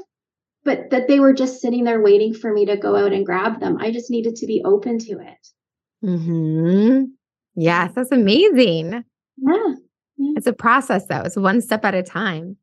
[0.64, 3.60] but that they were just sitting there waiting for me to go out and grab
[3.60, 3.78] them.
[3.78, 5.48] I just needed to be open to it.
[6.04, 7.04] Mm-hmm.
[7.54, 9.04] Yes, that's amazing.
[9.38, 9.74] Yeah.
[10.16, 10.32] yeah.
[10.36, 11.22] It's a process, though.
[11.22, 12.56] It's one step at a time.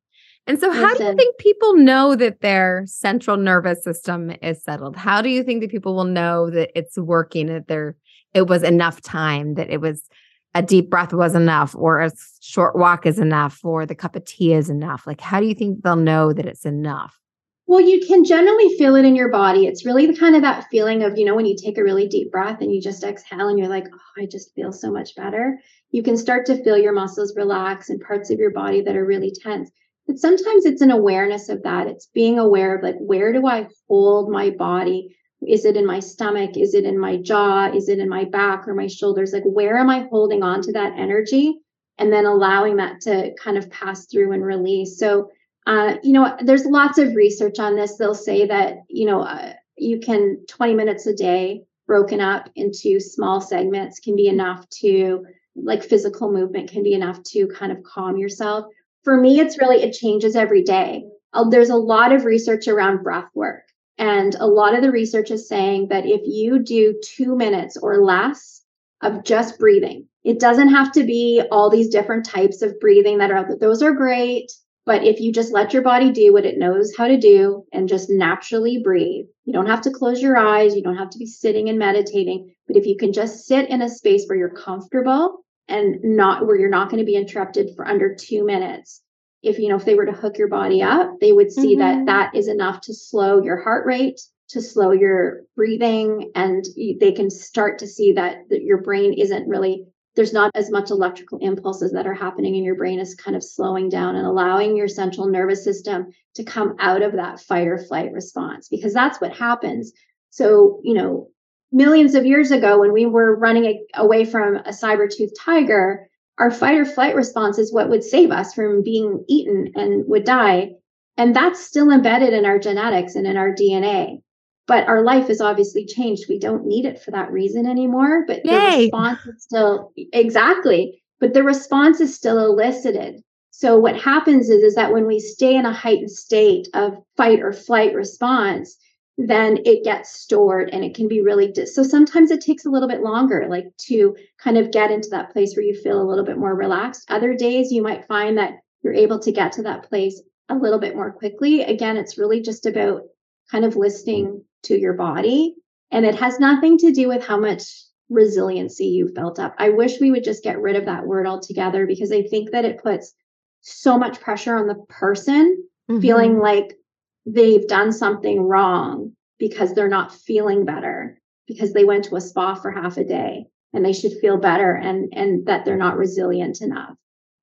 [0.45, 4.97] And so, how do you think people know that their central nervous system is settled?
[4.97, 7.95] How do you think that people will know that it's working, that they're
[8.34, 10.08] it was enough time, that it was
[10.56, 14.26] a deep breath was enough, or a short walk is enough, or the cup of
[14.26, 15.08] tea is enough?
[15.08, 17.19] Like, how do you think they'll know that it's enough?
[17.65, 19.65] Well, you can generally feel it in your body.
[19.65, 22.08] It's really the kind of that feeling of, you know, when you take a really
[22.08, 25.15] deep breath and you just exhale and you're like, oh, I just feel so much
[25.15, 25.58] better.
[25.91, 29.06] You can start to feel your muscles relax and parts of your body that are
[29.06, 29.72] really tense.
[30.06, 31.88] But sometimes it's an awareness of that.
[31.88, 35.15] It's being aware of like, where do I hold my body?
[35.47, 36.58] Is it in my stomach?
[36.58, 37.71] Is it in my jaw?
[37.73, 39.34] Is it in my back or my shoulders?
[39.34, 41.60] Like, where am I holding on to that energy?
[41.97, 44.97] And then allowing that to kind of pass through and release.
[44.97, 45.29] So,
[45.67, 47.97] uh, you know, there's lots of research on this.
[47.97, 52.99] They'll say that, you know, uh, you can 20 minutes a day broken up into
[52.99, 55.25] small segments can be enough to,
[55.56, 58.65] like, physical movement can be enough to kind of calm yourself.
[59.03, 61.06] For me, it's really, it changes every day.
[61.34, 63.63] Uh, there's a lot of research around breath work.
[63.97, 68.03] And a lot of the research is saying that if you do two minutes or
[68.03, 68.62] less
[69.01, 73.32] of just breathing, it doesn't have to be all these different types of breathing that
[73.32, 73.58] are out there.
[73.58, 74.51] Those are great.
[74.86, 77.88] But if you just let your body do what it knows how to do and
[77.88, 80.75] just naturally breathe, you don't have to close your eyes.
[80.75, 82.53] You don't have to be sitting and meditating.
[82.67, 85.38] But if you can just sit in a space where you're comfortable
[85.69, 89.01] and not where you're not going to be interrupted for under two minutes,
[89.43, 92.06] if you know if they were to hook your body up they would see mm-hmm.
[92.06, 96.65] that that is enough to slow your heart rate to slow your breathing and
[96.99, 100.91] they can start to see that, that your brain isn't really there's not as much
[100.91, 104.77] electrical impulses that are happening in your brain is kind of slowing down and allowing
[104.77, 109.19] your central nervous system to come out of that fight or flight response because that's
[109.19, 109.91] what happens
[110.29, 111.27] so you know
[111.71, 116.08] millions of years ago when we were running away from a saber-toothed tiger
[116.39, 120.24] our fight or flight response is what would save us from being eaten and would
[120.24, 120.72] die
[121.17, 124.19] and that's still embedded in our genetics and in our dna
[124.67, 126.26] but our life has obviously changed.
[126.30, 128.24] We don't need it for that reason anymore.
[128.26, 128.52] But Yay.
[128.52, 133.22] the response is still exactly, but the response is still elicited.
[133.52, 137.41] So what happens is, is that when we stay in a heightened state of fight
[137.41, 138.76] or flight response,
[139.17, 142.69] then it gets stored and it can be really dis- so sometimes it takes a
[142.69, 146.10] little bit longer like to kind of get into that place where you feel a
[146.10, 149.62] little bit more relaxed other days you might find that you're able to get to
[149.62, 153.04] that place a little bit more quickly again it's really just about
[153.52, 155.56] kind of listening to your body.
[155.91, 157.63] And it has nothing to do with how much
[158.10, 159.56] resiliency you've built up.
[159.58, 162.65] I wish we would just get rid of that word altogether because I think that
[162.65, 163.13] it puts
[163.62, 166.02] so much pressure on the person mm-hmm.
[166.02, 166.78] feeling like
[167.26, 172.56] they've done something wrong because they're not feeling better because they went to a spa
[172.56, 176.62] for half a day and they should feel better and and that they're not resilient
[176.62, 176.96] enough.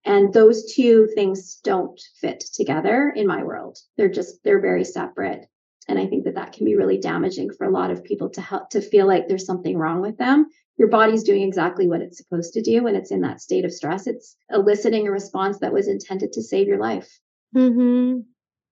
[0.04, 3.78] And those two things don't fit together in my world.
[3.96, 5.46] They're just they're very separate.
[5.88, 8.40] And i think that that can be really damaging for a lot of people to
[8.40, 10.46] help to feel like there's something wrong with them.
[10.78, 13.72] Your body's doing exactly what it's supposed to do when it's in that state of
[13.72, 14.06] stress.
[14.06, 17.20] It's eliciting a response that was intended to save your life.
[17.54, 18.20] Mm-hmm.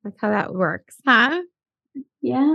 [0.04, 1.40] That's how that works huh
[2.20, 2.54] yeah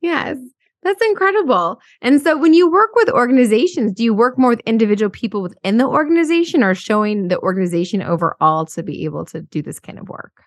[0.00, 0.36] yes
[0.84, 1.80] that's incredible.
[2.02, 5.78] And so when you work with organizations, do you work more with individual people within
[5.78, 10.10] the organization or showing the organization overall to be able to do this kind of
[10.10, 10.42] work?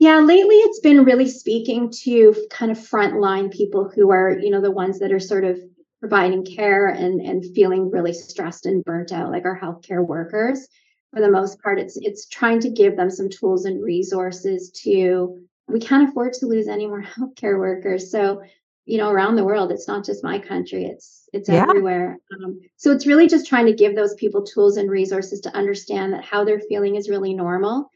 [0.00, 4.60] Yeah, lately it's been really speaking to kind of frontline people who are, you know,
[4.60, 5.60] the ones that are sort of
[6.00, 10.68] providing care and and feeling really stressed and burnt out, like our healthcare workers.
[11.12, 15.40] For the most part, it's it's trying to give them some tools and resources to.
[15.66, 18.42] We can't afford to lose any more healthcare workers, so
[18.84, 21.66] you know, around the world, it's not just my country; it's it's yeah.
[21.68, 22.18] everywhere.
[22.32, 26.12] Um, so it's really just trying to give those people tools and resources to understand
[26.12, 27.90] that how they're feeling is really normal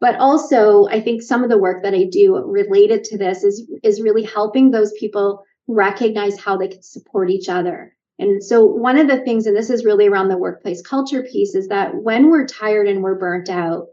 [0.00, 3.68] but also i think some of the work that i do related to this is
[3.82, 8.98] is really helping those people recognize how they can support each other and so one
[8.98, 12.30] of the things and this is really around the workplace culture piece is that when
[12.30, 13.86] we're tired and we're burnt out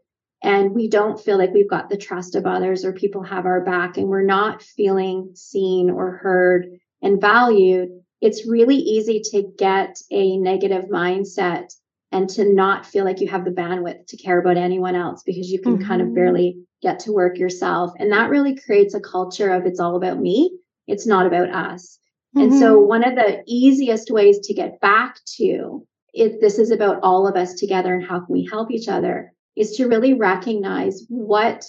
[0.44, 3.62] and we don't feel like we've got the trust of others or people have our
[3.62, 6.68] back and we're not feeling seen or heard
[7.02, 7.90] and valued
[8.22, 11.74] it's really easy to get a negative mindset
[12.12, 15.52] and to not feel like you have the bandwidth to care about anyone else because
[15.52, 15.88] you can mm-hmm.
[15.88, 16.16] kind of mm-hmm.
[16.16, 17.92] barely get to work yourself.
[18.00, 20.58] And that really creates a culture of it's all about me,
[20.88, 22.00] it's not about us.
[22.36, 22.42] Mm-hmm.
[22.42, 22.88] And so, mm-hmm.
[22.88, 27.36] one of the easiest ways to get back to if this is about all of
[27.36, 31.66] us together and how can we help each other is to really recognize what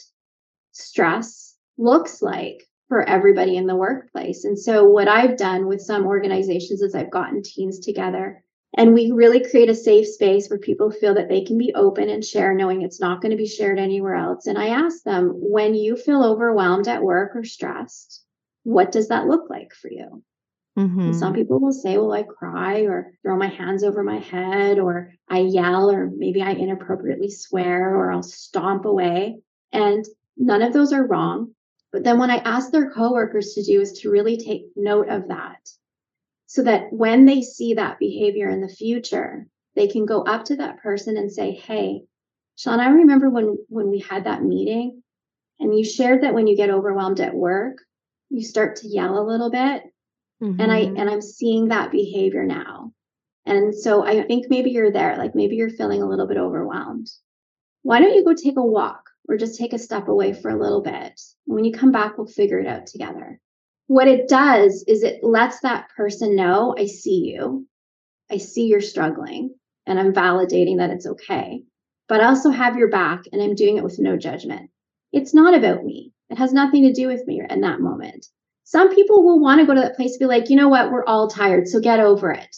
[0.73, 4.45] stress looks like for everybody in the workplace.
[4.45, 8.43] And so, what I've done with some organizations is I've gotten teams together
[8.77, 12.11] and we really create a safe space where people feel that they can be open
[12.11, 14.47] and share, knowing it's not going to be shared anywhere else.
[14.47, 18.23] And I ask them, when you feel overwhelmed at work or stressed,
[18.65, 20.23] what does that look like for you?
[20.77, 21.13] Mm-hmm.
[21.13, 25.15] some people will say, well, I cry or throw my hands over my head or
[25.29, 29.39] I yell or maybe I inappropriately swear or I'll stomp away.
[29.73, 30.05] And
[30.37, 31.55] none of those are wrong.
[31.93, 35.29] But then what I ask their coworkers to do is to really take note of
[35.29, 35.67] that
[36.47, 40.57] so that when they see that behavior in the future, they can go up to
[40.57, 42.03] that person and say, Hey,
[42.57, 45.03] Sean, I remember when, when we had that meeting
[45.59, 47.79] and you shared that when you get overwhelmed at work,
[48.29, 49.83] you start to yell a little bit.
[50.43, 50.61] Mm-hmm.
[50.61, 50.97] And I, mm-hmm.
[50.97, 52.93] and I'm seeing that behavior now.
[53.45, 57.09] And so I think maybe you're there, like maybe you're feeling a little bit overwhelmed.
[57.83, 60.61] Why don't you go take a walk or just take a step away for a
[60.61, 61.21] little bit?
[61.45, 63.41] When you come back, we'll figure it out together
[63.87, 67.67] what it does is it lets that person know I see you.
[68.31, 69.55] I see you're struggling
[69.87, 71.63] and I'm validating that it's okay.
[72.09, 74.71] But I also have your back and I'm doing it with no judgment.
[75.13, 76.13] It's not about me.
[76.29, 78.27] It has nothing to do with me in that moment.
[78.69, 80.91] Some people will want to go to that place and be like, you know what,
[80.91, 82.57] we're all tired, so get over it.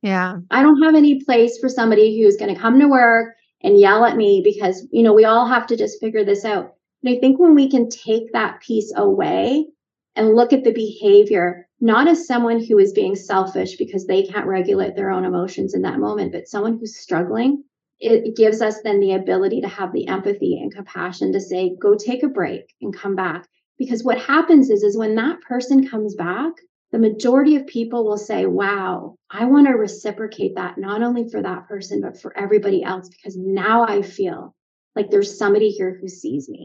[0.00, 0.36] Yeah.
[0.48, 4.04] I don't have any place for somebody who's going to come to work and yell
[4.04, 6.74] at me because, you know, we all have to just figure this out.
[7.02, 9.66] And I think when we can take that piece away
[10.14, 14.46] and look at the behavior not as someone who is being selfish because they can't
[14.46, 17.64] regulate their own emotions in that moment, but someone who's struggling.
[17.98, 21.96] it gives us then the ability to have the empathy and compassion to say, go
[21.96, 23.48] take a break and come back.
[23.78, 26.52] Because what happens is, is when that person comes back,
[26.92, 31.42] the majority of people will say, wow, I want to reciprocate that, not only for
[31.42, 34.54] that person, but for everybody else, because now I feel
[34.94, 36.64] like there's somebody here who sees me.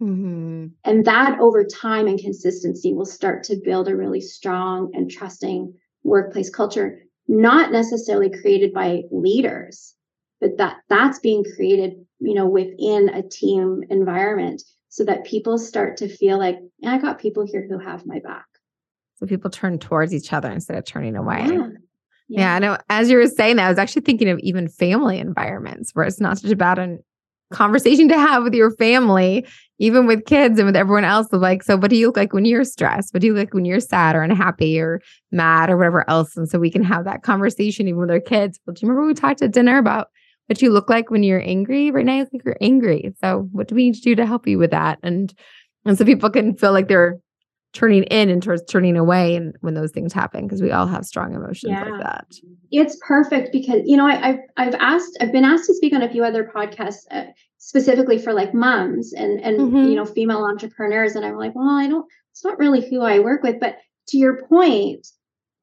[0.00, 0.66] Mm-hmm.
[0.84, 5.72] And that over time and consistency will start to build a really strong and trusting
[6.02, 9.94] workplace culture, not necessarily created by leaders,
[10.40, 14.60] but that that's being created, you know, within a team environment
[14.92, 18.44] so that people start to feel like, I got people here who have my back.
[19.16, 21.46] So people turn towards each other instead of turning away.
[21.46, 21.68] Yeah.
[22.28, 22.40] Yeah.
[22.40, 22.78] yeah, I know.
[22.90, 26.20] As you were saying that, I was actually thinking of even family environments where it's
[26.20, 27.02] not such about an
[27.52, 29.46] conversation to have with your family,
[29.78, 31.28] even with kids and with everyone else.
[31.32, 33.14] Like, so what do you look like when you're stressed?
[33.14, 35.00] What do you look like when you're sad or unhappy or
[35.30, 36.36] mad or whatever else?
[36.36, 38.60] And so we can have that conversation even with our kids.
[38.66, 40.08] Well, do you remember we talked at dinner about
[40.52, 41.90] what you look like when you're angry?
[41.90, 43.14] Right now, you think you're angry.
[43.22, 44.98] So what do we need to do to help you with that?
[45.02, 45.32] And
[45.86, 47.18] and so people can feel like they're
[47.72, 51.06] turning in and towards turning away and when those things happen because we all have
[51.06, 51.84] strong emotions yeah.
[51.86, 52.26] like that
[52.70, 56.02] it's perfect because you know I, have I've asked i've been asked to speak on
[56.02, 57.24] a few other podcasts uh,
[57.56, 59.88] specifically for like moms and and mm-hmm.
[59.88, 63.18] you know female entrepreneurs and i'm like well i don't it's not really who i
[63.20, 65.06] work with but to your point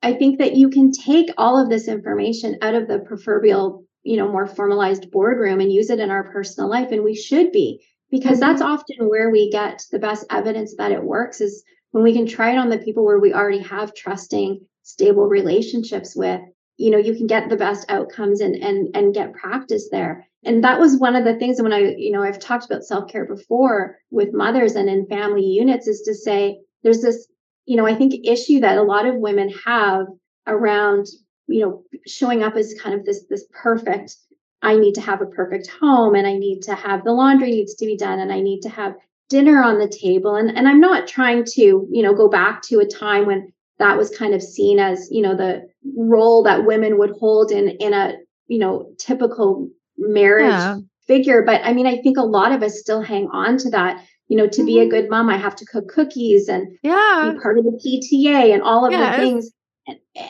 [0.02, 4.18] i think that you can take all of this information out of the proverbial you
[4.18, 7.84] know more formalized boardroom and use it in our personal life and we should be
[8.12, 8.52] because mm-hmm.
[8.52, 12.26] that's often where we get the best evidence that it works is when we can
[12.26, 16.42] try it on the people where we already have trusting stable relationships with
[16.78, 20.64] you know you can get the best outcomes and and and get practice there and
[20.64, 23.26] that was one of the things and when i you know i've talked about self-care
[23.26, 27.28] before with mothers and in family units is to say there's this
[27.66, 30.08] you know i think issue that a lot of women have
[30.48, 31.06] around
[31.50, 34.16] you know showing up as kind of this this perfect
[34.62, 37.76] i need to have a perfect home and i need to have the laundry needs
[37.76, 38.96] to be done and i need to have
[39.30, 42.80] dinner on the table and and I'm not trying to you know go back to
[42.80, 46.98] a time when that was kind of seen as you know the role that women
[46.98, 48.16] would hold in in a
[48.48, 50.78] you know typical marriage yeah.
[51.06, 54.04] figure but I mean I think a lot of us still hang on to that
[54.28, 54.66] you know to mm-hmm.
[54.66, 54.90] be a mm-hmm.
[54.90, 57.32] good mom I have to cook cookies and yeah.
[57.32, 59.16] be part of the PTA and all of yes.
[59.16, 59.52] the things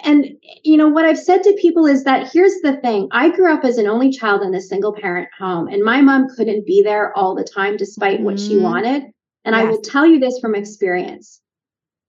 [0.03, 0.25] and
[0.63, 3.07] you know what i've said to people is that here's the thing.
[3.11, 6.27] I grew up as an only child in a single parent home and my mom
[6.35, 8.63] couldn't be there all the time despite what she mm-hmm.
[8.63, 9.03] wanted.
[9.45, 9.61] And yes.
[9.61, 11.41] i will tell you this from experience.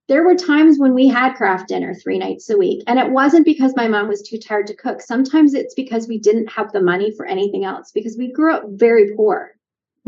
[0.08, 3.44] There were times when we had Kraft Dinner three nights a week and it wasn't
[3.44, 5.00] because my mom was too tired to cook.
[5.00, 8.64] Sometimes it's because we didn't have the money for anything else because we grew up
[8.68, 9.52] very poor.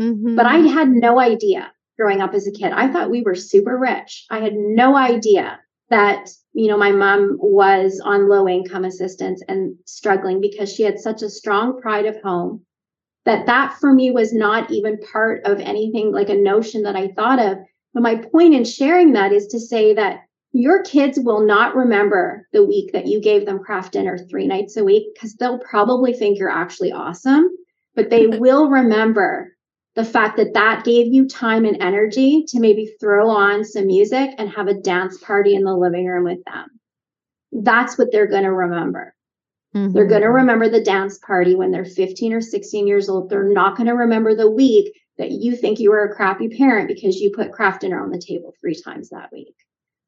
[0.01, 0.35] Mm-hmm.
[0.35, 2.71] but i had no idea growing up as a kid.
[2.71, 4.25] I thought we were super rich.
[4.29, 9.75] I had no idea that you know my mom was on low income assistance and
[9.85, 12.61] struggling because she had such a strong pride of home
[13.25, 17.07] that that for me was not even part of anything like a notion that i
[17.09, 17.57] thought of.
[17.93, 22.47] But my point in sharing that is to say that your kids will not remember
[22.53, 26.13] the week that you gave them Kraft Dinner three nights a week because they'll probably
[26.13, 27.49] think you're actually awesome
[27.95, 29.52] but they will remember
[29.95, 34.31] the fact that that gave you time and energy to maybe throw on some music
[34.37, 36.67] and have a dance party in the living room with them.
[37.51, 39.13] That's what they're going to remember.
[39.75, 39.93] Mm-hmm.
[39.93, 43.29] They're going to remember the dance party when they're 15 or 16 years old.
[43.29, 46.87] They're not going to remember the week that you think you were a crappy parent
[46.87, 49.55] because you put Kraft Dinner on the table three times that week.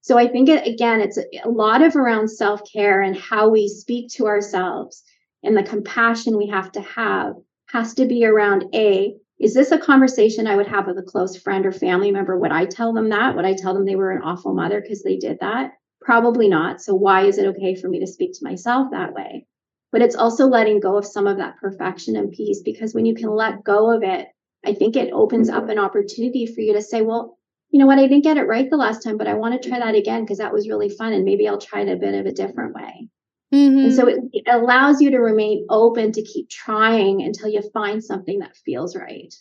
[0.02, 3.50] So I think it, again, it's a, a lot of around self care and how
[3.50, 5.04] we speak to ourselves
[5.44, 7.36] and the compassion we have to have
[7.68, 11.36] has to be around A, is this a conversation I would have with a close
[11.36, 12.38] friend or family member?
[12.38, 13.36] Would I tell them that?
[13.36, 15.72] Would I tell them they were an awful mother because they did that?
[16.02, 16.82] Probably not.
[16.82, 19.46] So, why is it okay for me to speak to myself that way?
[19.92, 23.16] But it's also letting go of some of that perfection and peace because when you
[23.16, 24.28] can let go of it,
[24.66, 25.72] I think it opens up mm-hmm.
[25.72, 27.38] an opportunity for you to say, well,
[27.70, 29.70] you know what, I didn't get it right the last time, but I want to
[29.70, 31.14] try that again because that was really fun.
[31.14, 33.10] And maybe I'll try it a bit of a different way.
[33.56, 33.78] Mm-hmm.
[33.78, 38.04] And so it, it allows you to remain open to keep trying until you find
[38.04, 39.34] something that feels right.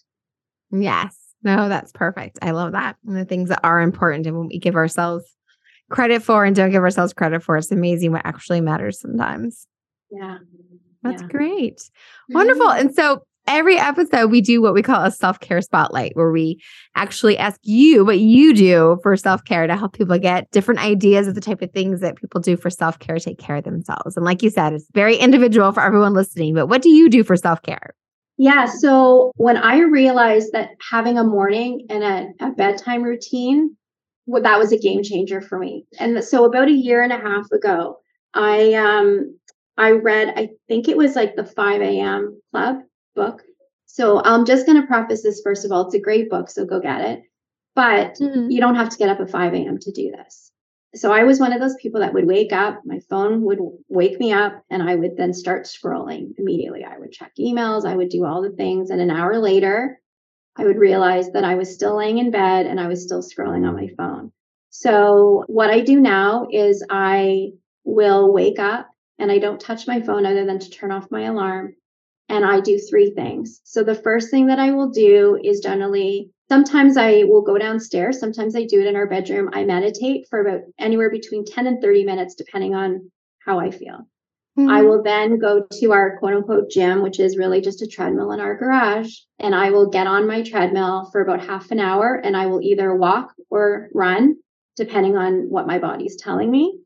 [0.70, 1.16] Yes.
[1.42, 2.38] No, that's perfect.
[2.40, 2.96] I love that.
[3.06, 5.24] And the things that are important and when we give ourselves
[5.90, 9.66] credit for and don't give ourselves credit for, it's amazing what actually matters sometimes.
[10.10, 10.38] Yeah.
[11.02, 11.28] That's yeah.
[11.28, 11.90] great.
[12.30, 12.66] Wonderful.
[12.66, 12.86] Mm-hmm.
[12.86, 16.60] And so every episode we do what we call a self-care spotlight where we
[16.94, 21.34] actually ask you what you do for self-care to help people get different ideas of
[21.34, 24.16] the type of things that people do for self-care to take care of themselves.
[24.16, 27.22] And like you said it's very individual for everyone listening but what do you do
[27.22, 27.94] for self-care?
[28.36, 33.76] Yeah so when i realized that having a morning and a, a bedtime routine
[34.26, 35.84] well, that was a game changer for me.
[35.98, 37.98] And so about a year and a half ago
[38.34, 39.38] i um
[39.76, 42.78] i read i think it was like the 5 a.m club
[43.14, 43.42] book.
[43.86, 45.86] So I'm just going to preface this first of all.
[45.86, 47.22] It's a great book, so go get it.
[47.74, 48.50] But mm-hmm.
[48.50, 49.78] you don't have to get up at 5 a.m.
[49.78, 50.50] to do this.
[50.94, 53.58] So I was one of those people that would wake up, my phone would
[53.88, 56.84] wake me up, and I would then start scrolling immediately.
[56.84, 58.90] I would check emails, I would do all the things.
[58.90, 60.00] And an hour later,
[60.56, 63.66] I would realize that I was still laying in bed and I was still scrolling
[63.66, 64.30] on my phone.
[64.70, 67.52] So what I do now is I
[67.82, 68.88] will wake up
[69.18, 71.74] and I don't touch my phone other than to turn off my alarm.
[72.28, 73.60] And I do three things.
[73.64, 78.18] So the first thing that I will do is generally sometimes I will go downstairs.
[78.18, 79.50] Sometimes I do it in our bedroom.
[79.52, 83.10] I meditate for about anywhere between 10 and 30 minutes, depending on
[83.44, 84.06] how I feel.
[84.58, 84.70] Mm-hmm.
[84.70, 88.30] I will then go to our quote unquote gym, which is really just a treadmill
[88.32, 89.12] in our garage.
[89.40, 92.62] And I will get on my treadmill for about half an hour and I will
[92.62, 94.36] either walk or run,
[94.76, 96.78] depending on what my body's telling me.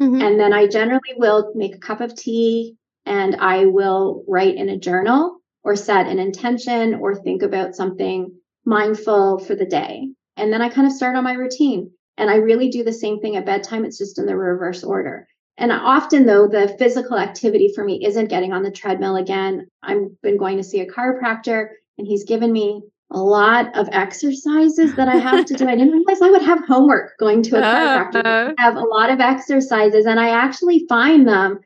[0.00, 0.22] Mm-hmm.
[0.22, 2.76] And then I generally will make a cup of tea
[3.06, 8.32] and I will write in a journal or set an intention or think about something
[8.64, 10.08] mindful for the day.
[10.36, 11.90] And then I kind of start on my routine.
[12.18, 13.84] And I really do the same thing at bedtime.
[13.84, 15.26] It's just in the reverse order.
[15.58, 19.66] And often, though, the physical activity for me isn't getting on the treadmill again.
[19.82, 24.94] I've been going to see a chiropractor, and he's given me a lot of exercises
[24.96, 25.66] that I have to do.
[25.66, 28.26] I didn't realize I would have homework going to a chiropractor.
[28.26, 31.60] Uh, I have a lot of exercises, and I actually find them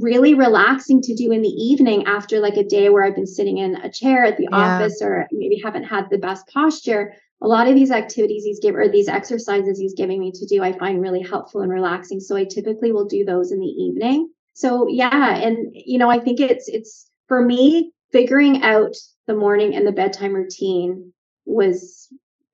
[0.00, 3.58] really relaxing to do in the evening after like a day where I've been sitting
[3.58, 4.56] in a chair at the yeah.
[4.56, 8.80] office or maybe haven't had the best posture a lot of these activities he's giving
[8.80, 12.20] or these exercises he's giving me to do, I find really helpful and relaxing.
[12.20, 14.30] So I typically will do those in the evening.
[14.54, 18.94] So yeah, and you know, I think it's it's for me figuring out
[19.26, 21.12] the morning and the bedtime routine
[21.44, 22.08] was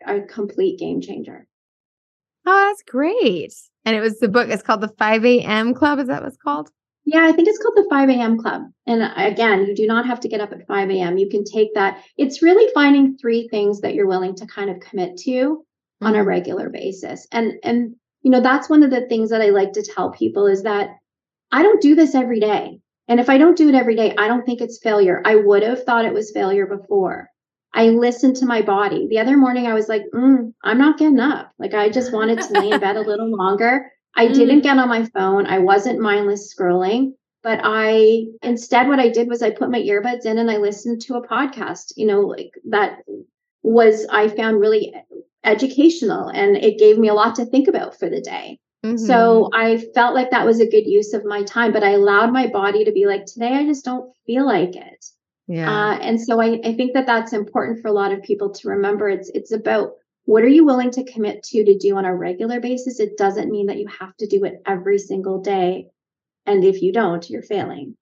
[0.04, 1.46] a complete game changer.
[2.44, 3.54] Oh, that's great.
[3.84, 5.74] And it was the book, it's called the 5 a.m.
[5.74, 6.00] Club.
[6.00, 6.70] Is that what's called?
[7.04, 8.38] Yeah, I think it's called the 5 a.m.
[8.38, 8.62] club.
[8.86, 11.18] And again, you do not have to get up at 5 a.m.
[11.18, 12.02] You can take that.
[12.16, 16.06] It's really finding three things that you're willing to kind of commit to mm-hmm.
[16.06, 16.28] on a mm-hmm.
[16.28, 17.26] regular basis.
[17.32, 20.46] And and you know, that's one of the things that I like to tell people
[20.46, 20.90] is that
[21.50, 22.80] I don't do this every day.
[23.08, 25.20] And if I don't do it every day, I don't think it's failure.
[25.24, 27.28] I would have thought it was failure before.
[27.74, 29.08] I listened to my body.
[29.08, 31.52] The other morning, I was like, mm, I'm not getting up.
[31.58, 33.90] Like, I just wanted to lay in bed a little longer.
[34.14, 34.34] I mm.
[34.34, 35.46] didn't get on my phone.
[35.46, 40.26] I wasn't mindless scrolling, but I instead what I did was I put my earbuds
[40.26, 42.98] in and I listened to a podcast, you know, like that
[43.62, 44.94] was I found really
[45.44, 48.58] educational and it gave me a lot to think about for the day.
[48.84, 48.96] Mm-hmm.
[48.96, 52.32] So I felt like that was a good use of my time, but I allowed
[52.32, 55.04] my body to be like, today I just don't feel like it.
[55.46, 55.70] Yeah.
[55.70, 58.68] Uh, and so I, I think that that's important for a lot of people to
[58.68, 59.08] remember.
[59.08, 59.92] It's it's about
[60.24, 63.00] what are you willing to commit to to do on a regular basis?
[63.00, 65.88] It doesn't mean that you have to do it every single day.
[66.46, 67.96] And if you don't you're failing.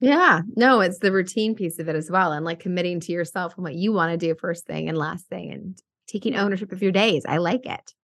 [0.00, 0.42] Yeah.
[0.56, 3.64] No it's the routine piece of it as well and like committing to yourself and
[3.64, 6.92] what you want to do first thing and last thing and taking ownership of your
[6.92, 7.24] days.
[7.26, 7.94] I like it.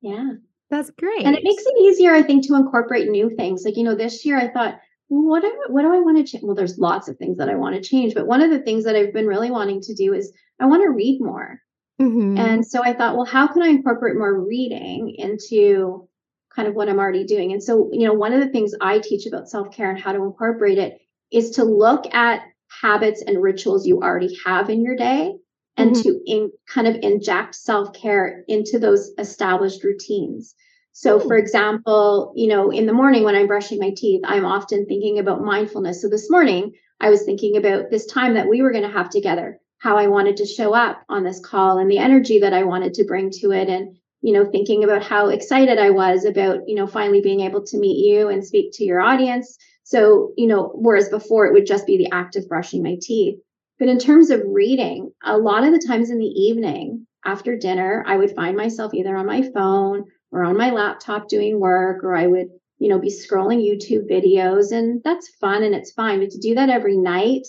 [0.00, 0.32] Yeah.
[0.70, 3.64] That's great and it makes it easier i think to incorporate new things.
[3.64, 4.80] Like you know this year i thought
[5.12, 6.42] well, what do, what do I want to change?
[6.42, 8.84] Well, there's lots of things that I want to change, but one of the things
[8.84, 11.60] that I've been really wanting to do is I want to read more.
[12.00, 12.38] Mm-hmm.
[12.38, 16.08] And so I thought, well, how can I incorporate more reading into
[16.54, 17.52] kind of what I'm already doing?
[17.52, 20.12] And so, you know, one of the things I teach about self care and how
[20.12, 22.42] to incorporate it is to look at
[22.80, 25.34] habits and rituals you already have in your day
[25.76, 26.02] and mm-hmm.
[26.02, 30.54] to in, kind of inject self care into those established routines.
[30.94, 34.84] So, for example, you know, in the morning when I'm brushing my teeth, I'm often
[34.86, 36.02] thinking about mindfulness.
[36.02, 39.08] So, this morning, I was thinking about this time that we were going to have
[39.08, 42.62] together how I wanted to show up on this call and the energy that I
[42.62, 43.68] wanted to bring to it.
[43.68, 47.64] And, you know, thinking about how excited I was about, you know, finally being able
[47.64, 49.58] to meet you and speak to your audience.
[49.82, 53.40] So, you know, whereas before it would just be the act of brushing my teeth.
[53.80, 58.04] But in terms of reading, a lot of the times in the evening after dinner,
[58.06, 62.14] I would find myself either on my phone or on my laptop doing work, or
[62.14, 64.70] I would, you know, be scrolling YouTube videos.
[64.70, 66.20] And that's fun and it's fine.
[66.20, 67.48] But to do that every night,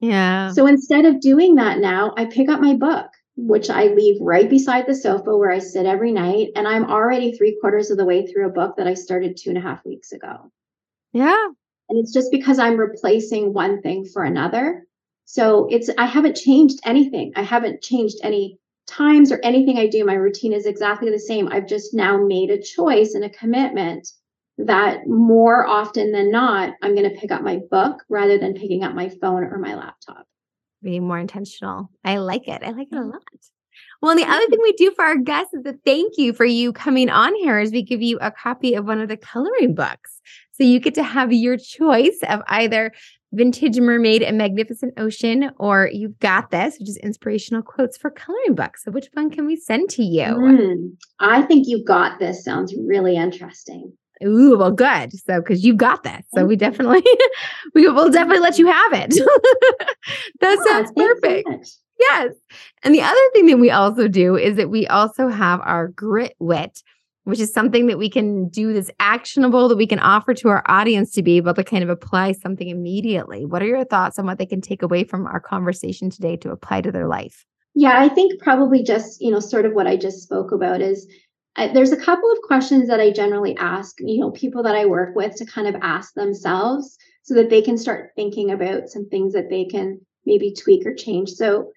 [0.00, 0.52] yeah.
[0.52, 4.48] So instead of doing that now, I pick up my book, which I leave right
[4.48, 6.48] beside the sofa where I sit every night.
[6.56, 9.50] And I'm already three quarters of the way through a book that I started two
[9.50, 10.50] and a half weeks ago.
[11.12, 11.46] Yeah.
[11.88, 14.86] And it's just because I'm replacing one thing for another.
[15.26, 17.32] So it's, I haven't changed anything.
[17.36, 20.04] I haven't changed any times or anything I do.
[20.04, 21.48] My routine is exactly the same.
[21.48, 24.08] I've just now made a choice and a commitment
[24.66, 28.82] that more often than not, I'm going to pick up my book rather than picking
[28.82, 30.26] up my phone or my laptop.
[30.82, 31.90] Being more intentional.
[32.04, 32.62] I like it.
[32.62, 33.22] I like it a lot.
[34.02, 36.72] Well, the other thing we do for our guests is a thank you for you
[36.72, 40.20] coming on here is we give you a copy of one of the coloring books.
[40.52, 42.92] So you get to have your choice of either
[43.32, 48.54] Vintage Mermaid and Magnificent Ocean, or You've Got This, which is inspirational quotes for coloring
[48.54, 48.84] books.
[48.84, 50.24] So, which one can we send to you?
[50.24, 53.92] Mm, I think You Got This sounds really interesting.
[54.24, 55.12] Ooh, well, good.
[55.12, 57.02] So, because you've got this, so we definitely,
[57.74, 59.10] we will definitely let you have it.
[60.40, 61.66] that yeah, sounds perfect.
[61.66, 62.34] So yes.
[62.82, 66.34] And the other thing that we also do is that we also have our grit
[66.38, 66.82] wit,
[67.24, 70.62] which is something that we can do that's actionable that we can offer to our
[70.66, 73.44] audience to be able to kind of apply something immediately.
[73.44, 76.50] What are your thoughts on what they can take away from our conversation today to
[76.50, 77.44] apply to their life?
[77.74, 81.06] Yeah, I think probably just, you know, sort of what I just spoke about is
[81.56, 85.14] there's a couple of questions that I generally ask, you know, people that I work
[85.14, 89.34] with to kind of ask themselves so that they can start thinking about some things
[89.34, 91.30] that they can maybe tweak or change.
[91.30, 91.72] So,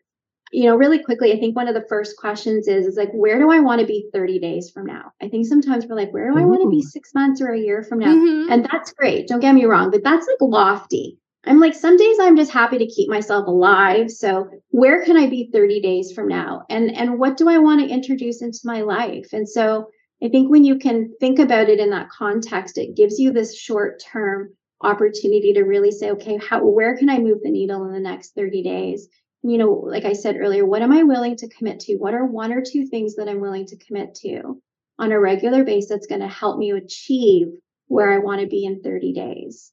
[0.52, 3.40] you know, really quickly, I think one of the first questions is is like, where
[3.40, 5.12] do I want to be 30 days from now?
[5.22, 7.60] I think sometimes we're like, where do I want to be six months or a
[7.60, 8.14] year from now?
[8.14, 8.52] Mm-hmm.
[8.52, 9.28] And that's great.
[9.28, 11.18] Don't get me wrong, but that's like lofty.
[11.46, 14.10] I'm like, some days I'm just happy to keep myself alive.
[14.10, 16.64] So where can I be 30 days from now?
[16.70, 19.34] And and what do I want to introduce into my life?
[19.34, 19.90] And so
[20.24, 23.58] I think when you can think about it in that context, it gives you this
[23.58, 28.00] short-term opportunity to really say, okay, how where can I move the needle in the
[28.00, 29.10] next 30 days?
[29.42, 31.98] You know, like I said earlier, what am I willing to commit to?
[31.98, 34.62] What are one or two things that I'm willing to commit to
[34.98, 37.48] on a regular basis that's going to help me achieve
[37.88, 39.73] where I want to be in 30 days?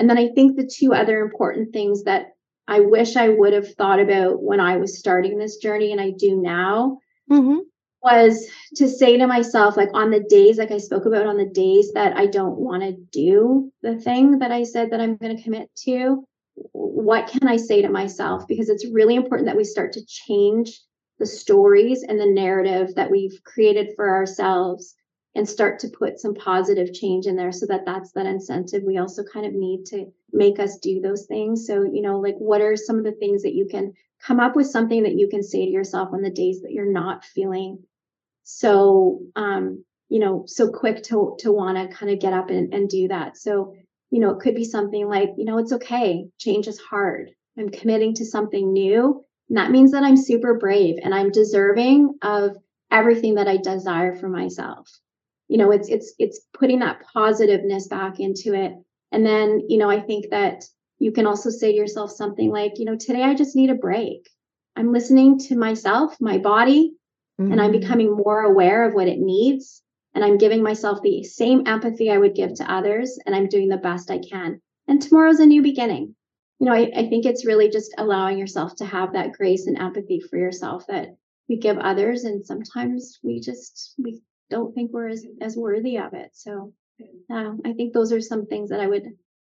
[0.00, 2.28] And then I think the two other important things that
[2.66, 6.10] I wish I would have thought about when I was starting this journey and I
[6.10, 7.58] do now mm-hmm.
[8.02, 11.50] was to say to myself, like on the days, like I spoke about, on the
[11.50, 15.36] days that I don't want to do the thing that I said that I'm going
[15.36, 16.24] to commit to,
[16.72, 18.48] what can I say to myself?
[18.48, 20.80] Because it's really important that we start to change
[21.18, 24.94] the stories and the narrative that we've created for ourselves
[25.34, 28.82] and start to put some positive change in there so that that's that incentive.
[28.82, 31.66] We also kind of need to make us do those things.
[31.66, 34.56] So you know like what are some of the things that you can come up
[34.56, 37.78] with something that you can say to yourself on the days that you're not feeling
[38.42, 42.74] so um you know so quick to to want to kind of get up and,
[42.74, 43.36] and do that?
[43.36, 43.74] So
[44.10, 46.26] you know it could be something like you know it's okay.
[46.38, 47.30] Change is hard.
[47.58, 49.24] I'm committing to something new.
[49.48, 52.56] And that means that i'm super brave and i'm deserving of
[52.90, 54.88] everything that i desire for myself
[55.50, 58.72] you know it's it's it's putting that positiveness back into it
[59.10, 60.62] and then you know i think that
[61.00, 63.74] you can also say to yourself something like you know today i just need a
[63.74, 64.30] break
[64.76, 66.92] i'm listening to myself my body
[67.38, 67.50] mm-hmm.
[67.50, 67.80] and i'm mm-hmm.
[67.80, 69.82] becoming more aware of what it needs
[70.14, 73.68] and i'm giving myself the same empathy i would give to others and i'm doing
[73.68, 76.14] the best i can and tomorrow's a new beginning
[76.60, 79.76] you know I, I think it's really just allowing yourself to have that grace and
[79.76, 81.08] empathy for yourself that
[81.48, 86.12] we give others and sometimes we just we don't think we're as, as worthy of
[86.12, 86.30] it.
[86.34, 86.72] So
[87.30, 89.04] um, I think those are some things that I would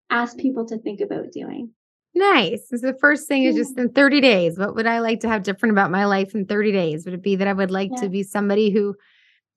[0.10, 1.72] ask people to think about doing.
[2.14, 2.70] Nice.
[2.70, 4.58] So the first thing is just in 30 days.
[4.58, 7.06] What would I like to have different about my life in 30 days?
[7.06, 8.04] Would it be that I would like yeah.
[8.04, 8.96] to be somebody who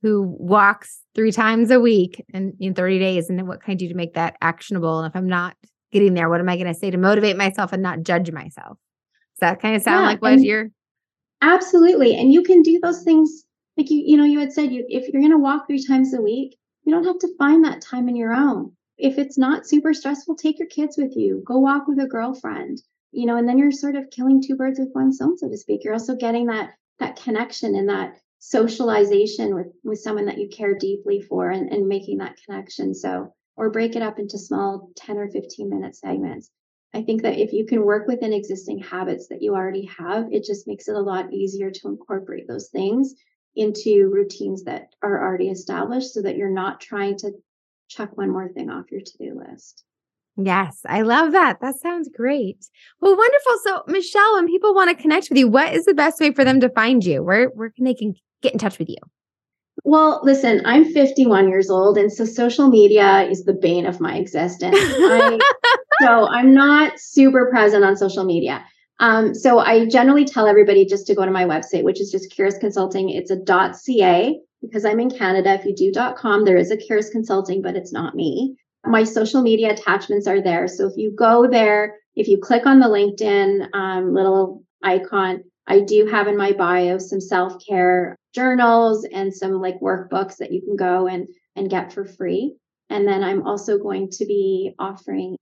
[0.02, 3.28] who walks three times a week in, in 30 days?
[3.28, 4.98] And then what can I do to make that actionable?
[4.98, 5.56] And if I'm not
[5.90, 8.78] getting there, what am I going to say to motivate myself and not judge myself?
[9.34, 10.68] Does that kind of sound yeah, like what you're
[11.40, 12.16] Absolutely.
[12.16, 13.44] And you can do those things
[13.78, 16.12] like you you know you had said you if you're going to walk three times
[16.12, 18.72] a week you don't have to find that time in your own.
[18.96, 21.42] If it's not super stressful take your kids with you.
[21.46, 24.80] Go walk with a girlfriend you know and then you're sort of killing two birds
[24.80, 25.84] with one stone so to speak.
[25.84, 30.74] You're also getting that that connection and that socialization with with someone that you care
[30.74, 32.94] deeply for and, and making that connection.
[32.94, 36.50] So or break it up into small 10 or 15 minute segments.
[36.94, 40.42] I think that if you can work within existing habits that you already have it
[40.42, 43.14] just makes it a lot easier to incorporate those things
[43.58, 47.32] into routines that are already established so that you're not trying to
[47.88, 49.84] check one more thing off your to-do list.
[50.36, 51.60] Yes, I love that.
[51.60, 52.64] That sounds great.
[53.00, 53.58] Well, wonderful.
[53.64, 56.44] So, Michele, when people want to connect with you, what is the best way for
[56.44, 57.24] them to find you?
[57.24, 58.98] Where where can they can get in touch with you?
[59.84, 64.16] Well, listen, I'm 51 years old, and so social media is the bane of my
[64.16, 64.76] existence.
[64.78, 65.38] I,
[66.02, 68.64] so I'm not super present on social media.
[69.00, 72.32] Um, so I generally tell everybody just to go to my website, which is just
[72.32, 73.10] Curis Consulting.
[73.10, 73.38] It's a
[73.72, 75.54] .ca because I'm in Canada.
[75.54, 78.56] If you do .com, there is a Curis Consulting, but it's not me.
[78.84, 80.66] My social media attachments are there.
[80.66, 85.80] So if you go there, if you click on the LinkedIn um, little icon, I
[85.80, 90.62] do have in my bio some self care journals and some like workbooks that you
[90.62, 92.56] can go and and get for free.
[92.90, 95.36] And then I'm also going to be offering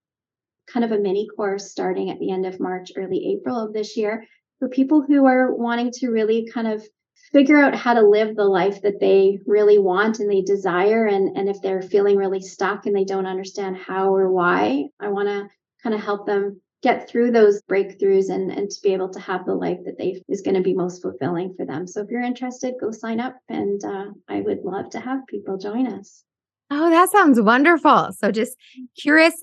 [0.77, 3.97] kind of a mini course starting at the end of March, early April of this
[3.97, 4.27] year
[4.59, 6.87] for people who are wanting to really kind of
[7.33, 11.07] figure out how to live the life that they really want and they desire.
[11.07, 15.09] And and if they're feeling really stuck and they don't understand how or why i
[15.09, 15.49] want to
[15.83, 19.47] kind of help them get through those breakthroughs and and to be able to have
[19.47, 21.87] the life that they is going to be most fulfilling for them.
[21.87, 25.57] So if you're interested go sign up and uh, i would love to have people
[25.57, 26.23] join us.
[26.71, 28.11] Oh that sounds wonderful.
[28.13, 28.59] So just
[29.01, 29.43] Curis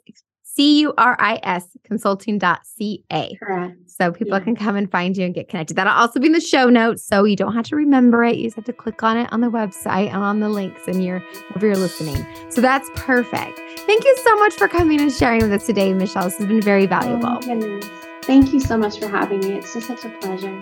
[0.56, 3.38] C U R I S consulting.ca.
[3.40, 3.90] Correct.
[3.90, 4.44] So people yeah.
[4.44, 5.76] can come and find you and get connected.
[5.76, 7.04] That'll also be in the show notes.
[7.04, 8.38] So you don't have to remember it.
[8.38, 11.02] You just have to click on it on the website and on the links in
[11.02, 12.26] your wherever you're listening.
[12.50, 13.60] So that's perfect.
[13.80, 16.26] Thank you so much for coming and sharing with us today, Michele.
[16.26, 17.40] This has been very valuable.
[17.44, 17.80] Oh,
[18.24, 19.54] Thank you so much for having me.
[19.54, 20.60] It's just such a pleasure.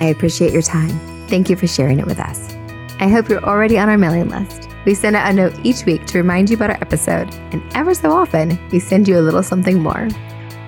[0.00, 0.98] I appreciate your time.
[1.28, 2.52] Thank you for sharing it with us.
[3.00, 4.69] I hope you're already on our mailing list.
[4.86, 7.94] We send out a note each week to remind you about our episode, and ever
[7.94, 10.08] so often, we send you a little something more.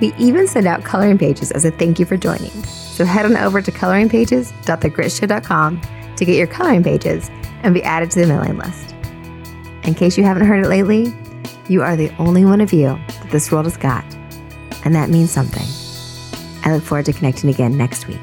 [0.00, 2.50] We even send out coloring pages as a thank you for joining.
[2.64, 5.80] So head on over to coloringpages.thegritshow.com
[6.16, 7.30] to get your coloring pages
[7.62, 8.94] and be added to the mailing list.
[9.84, 11.14] In case you haven't heard it lately,
[11.68, 14.04] you are the only one of you that this world has got,
[14.84, 15.66] and that means something.
[16.64, 18.20] I look forward to connecting again next week.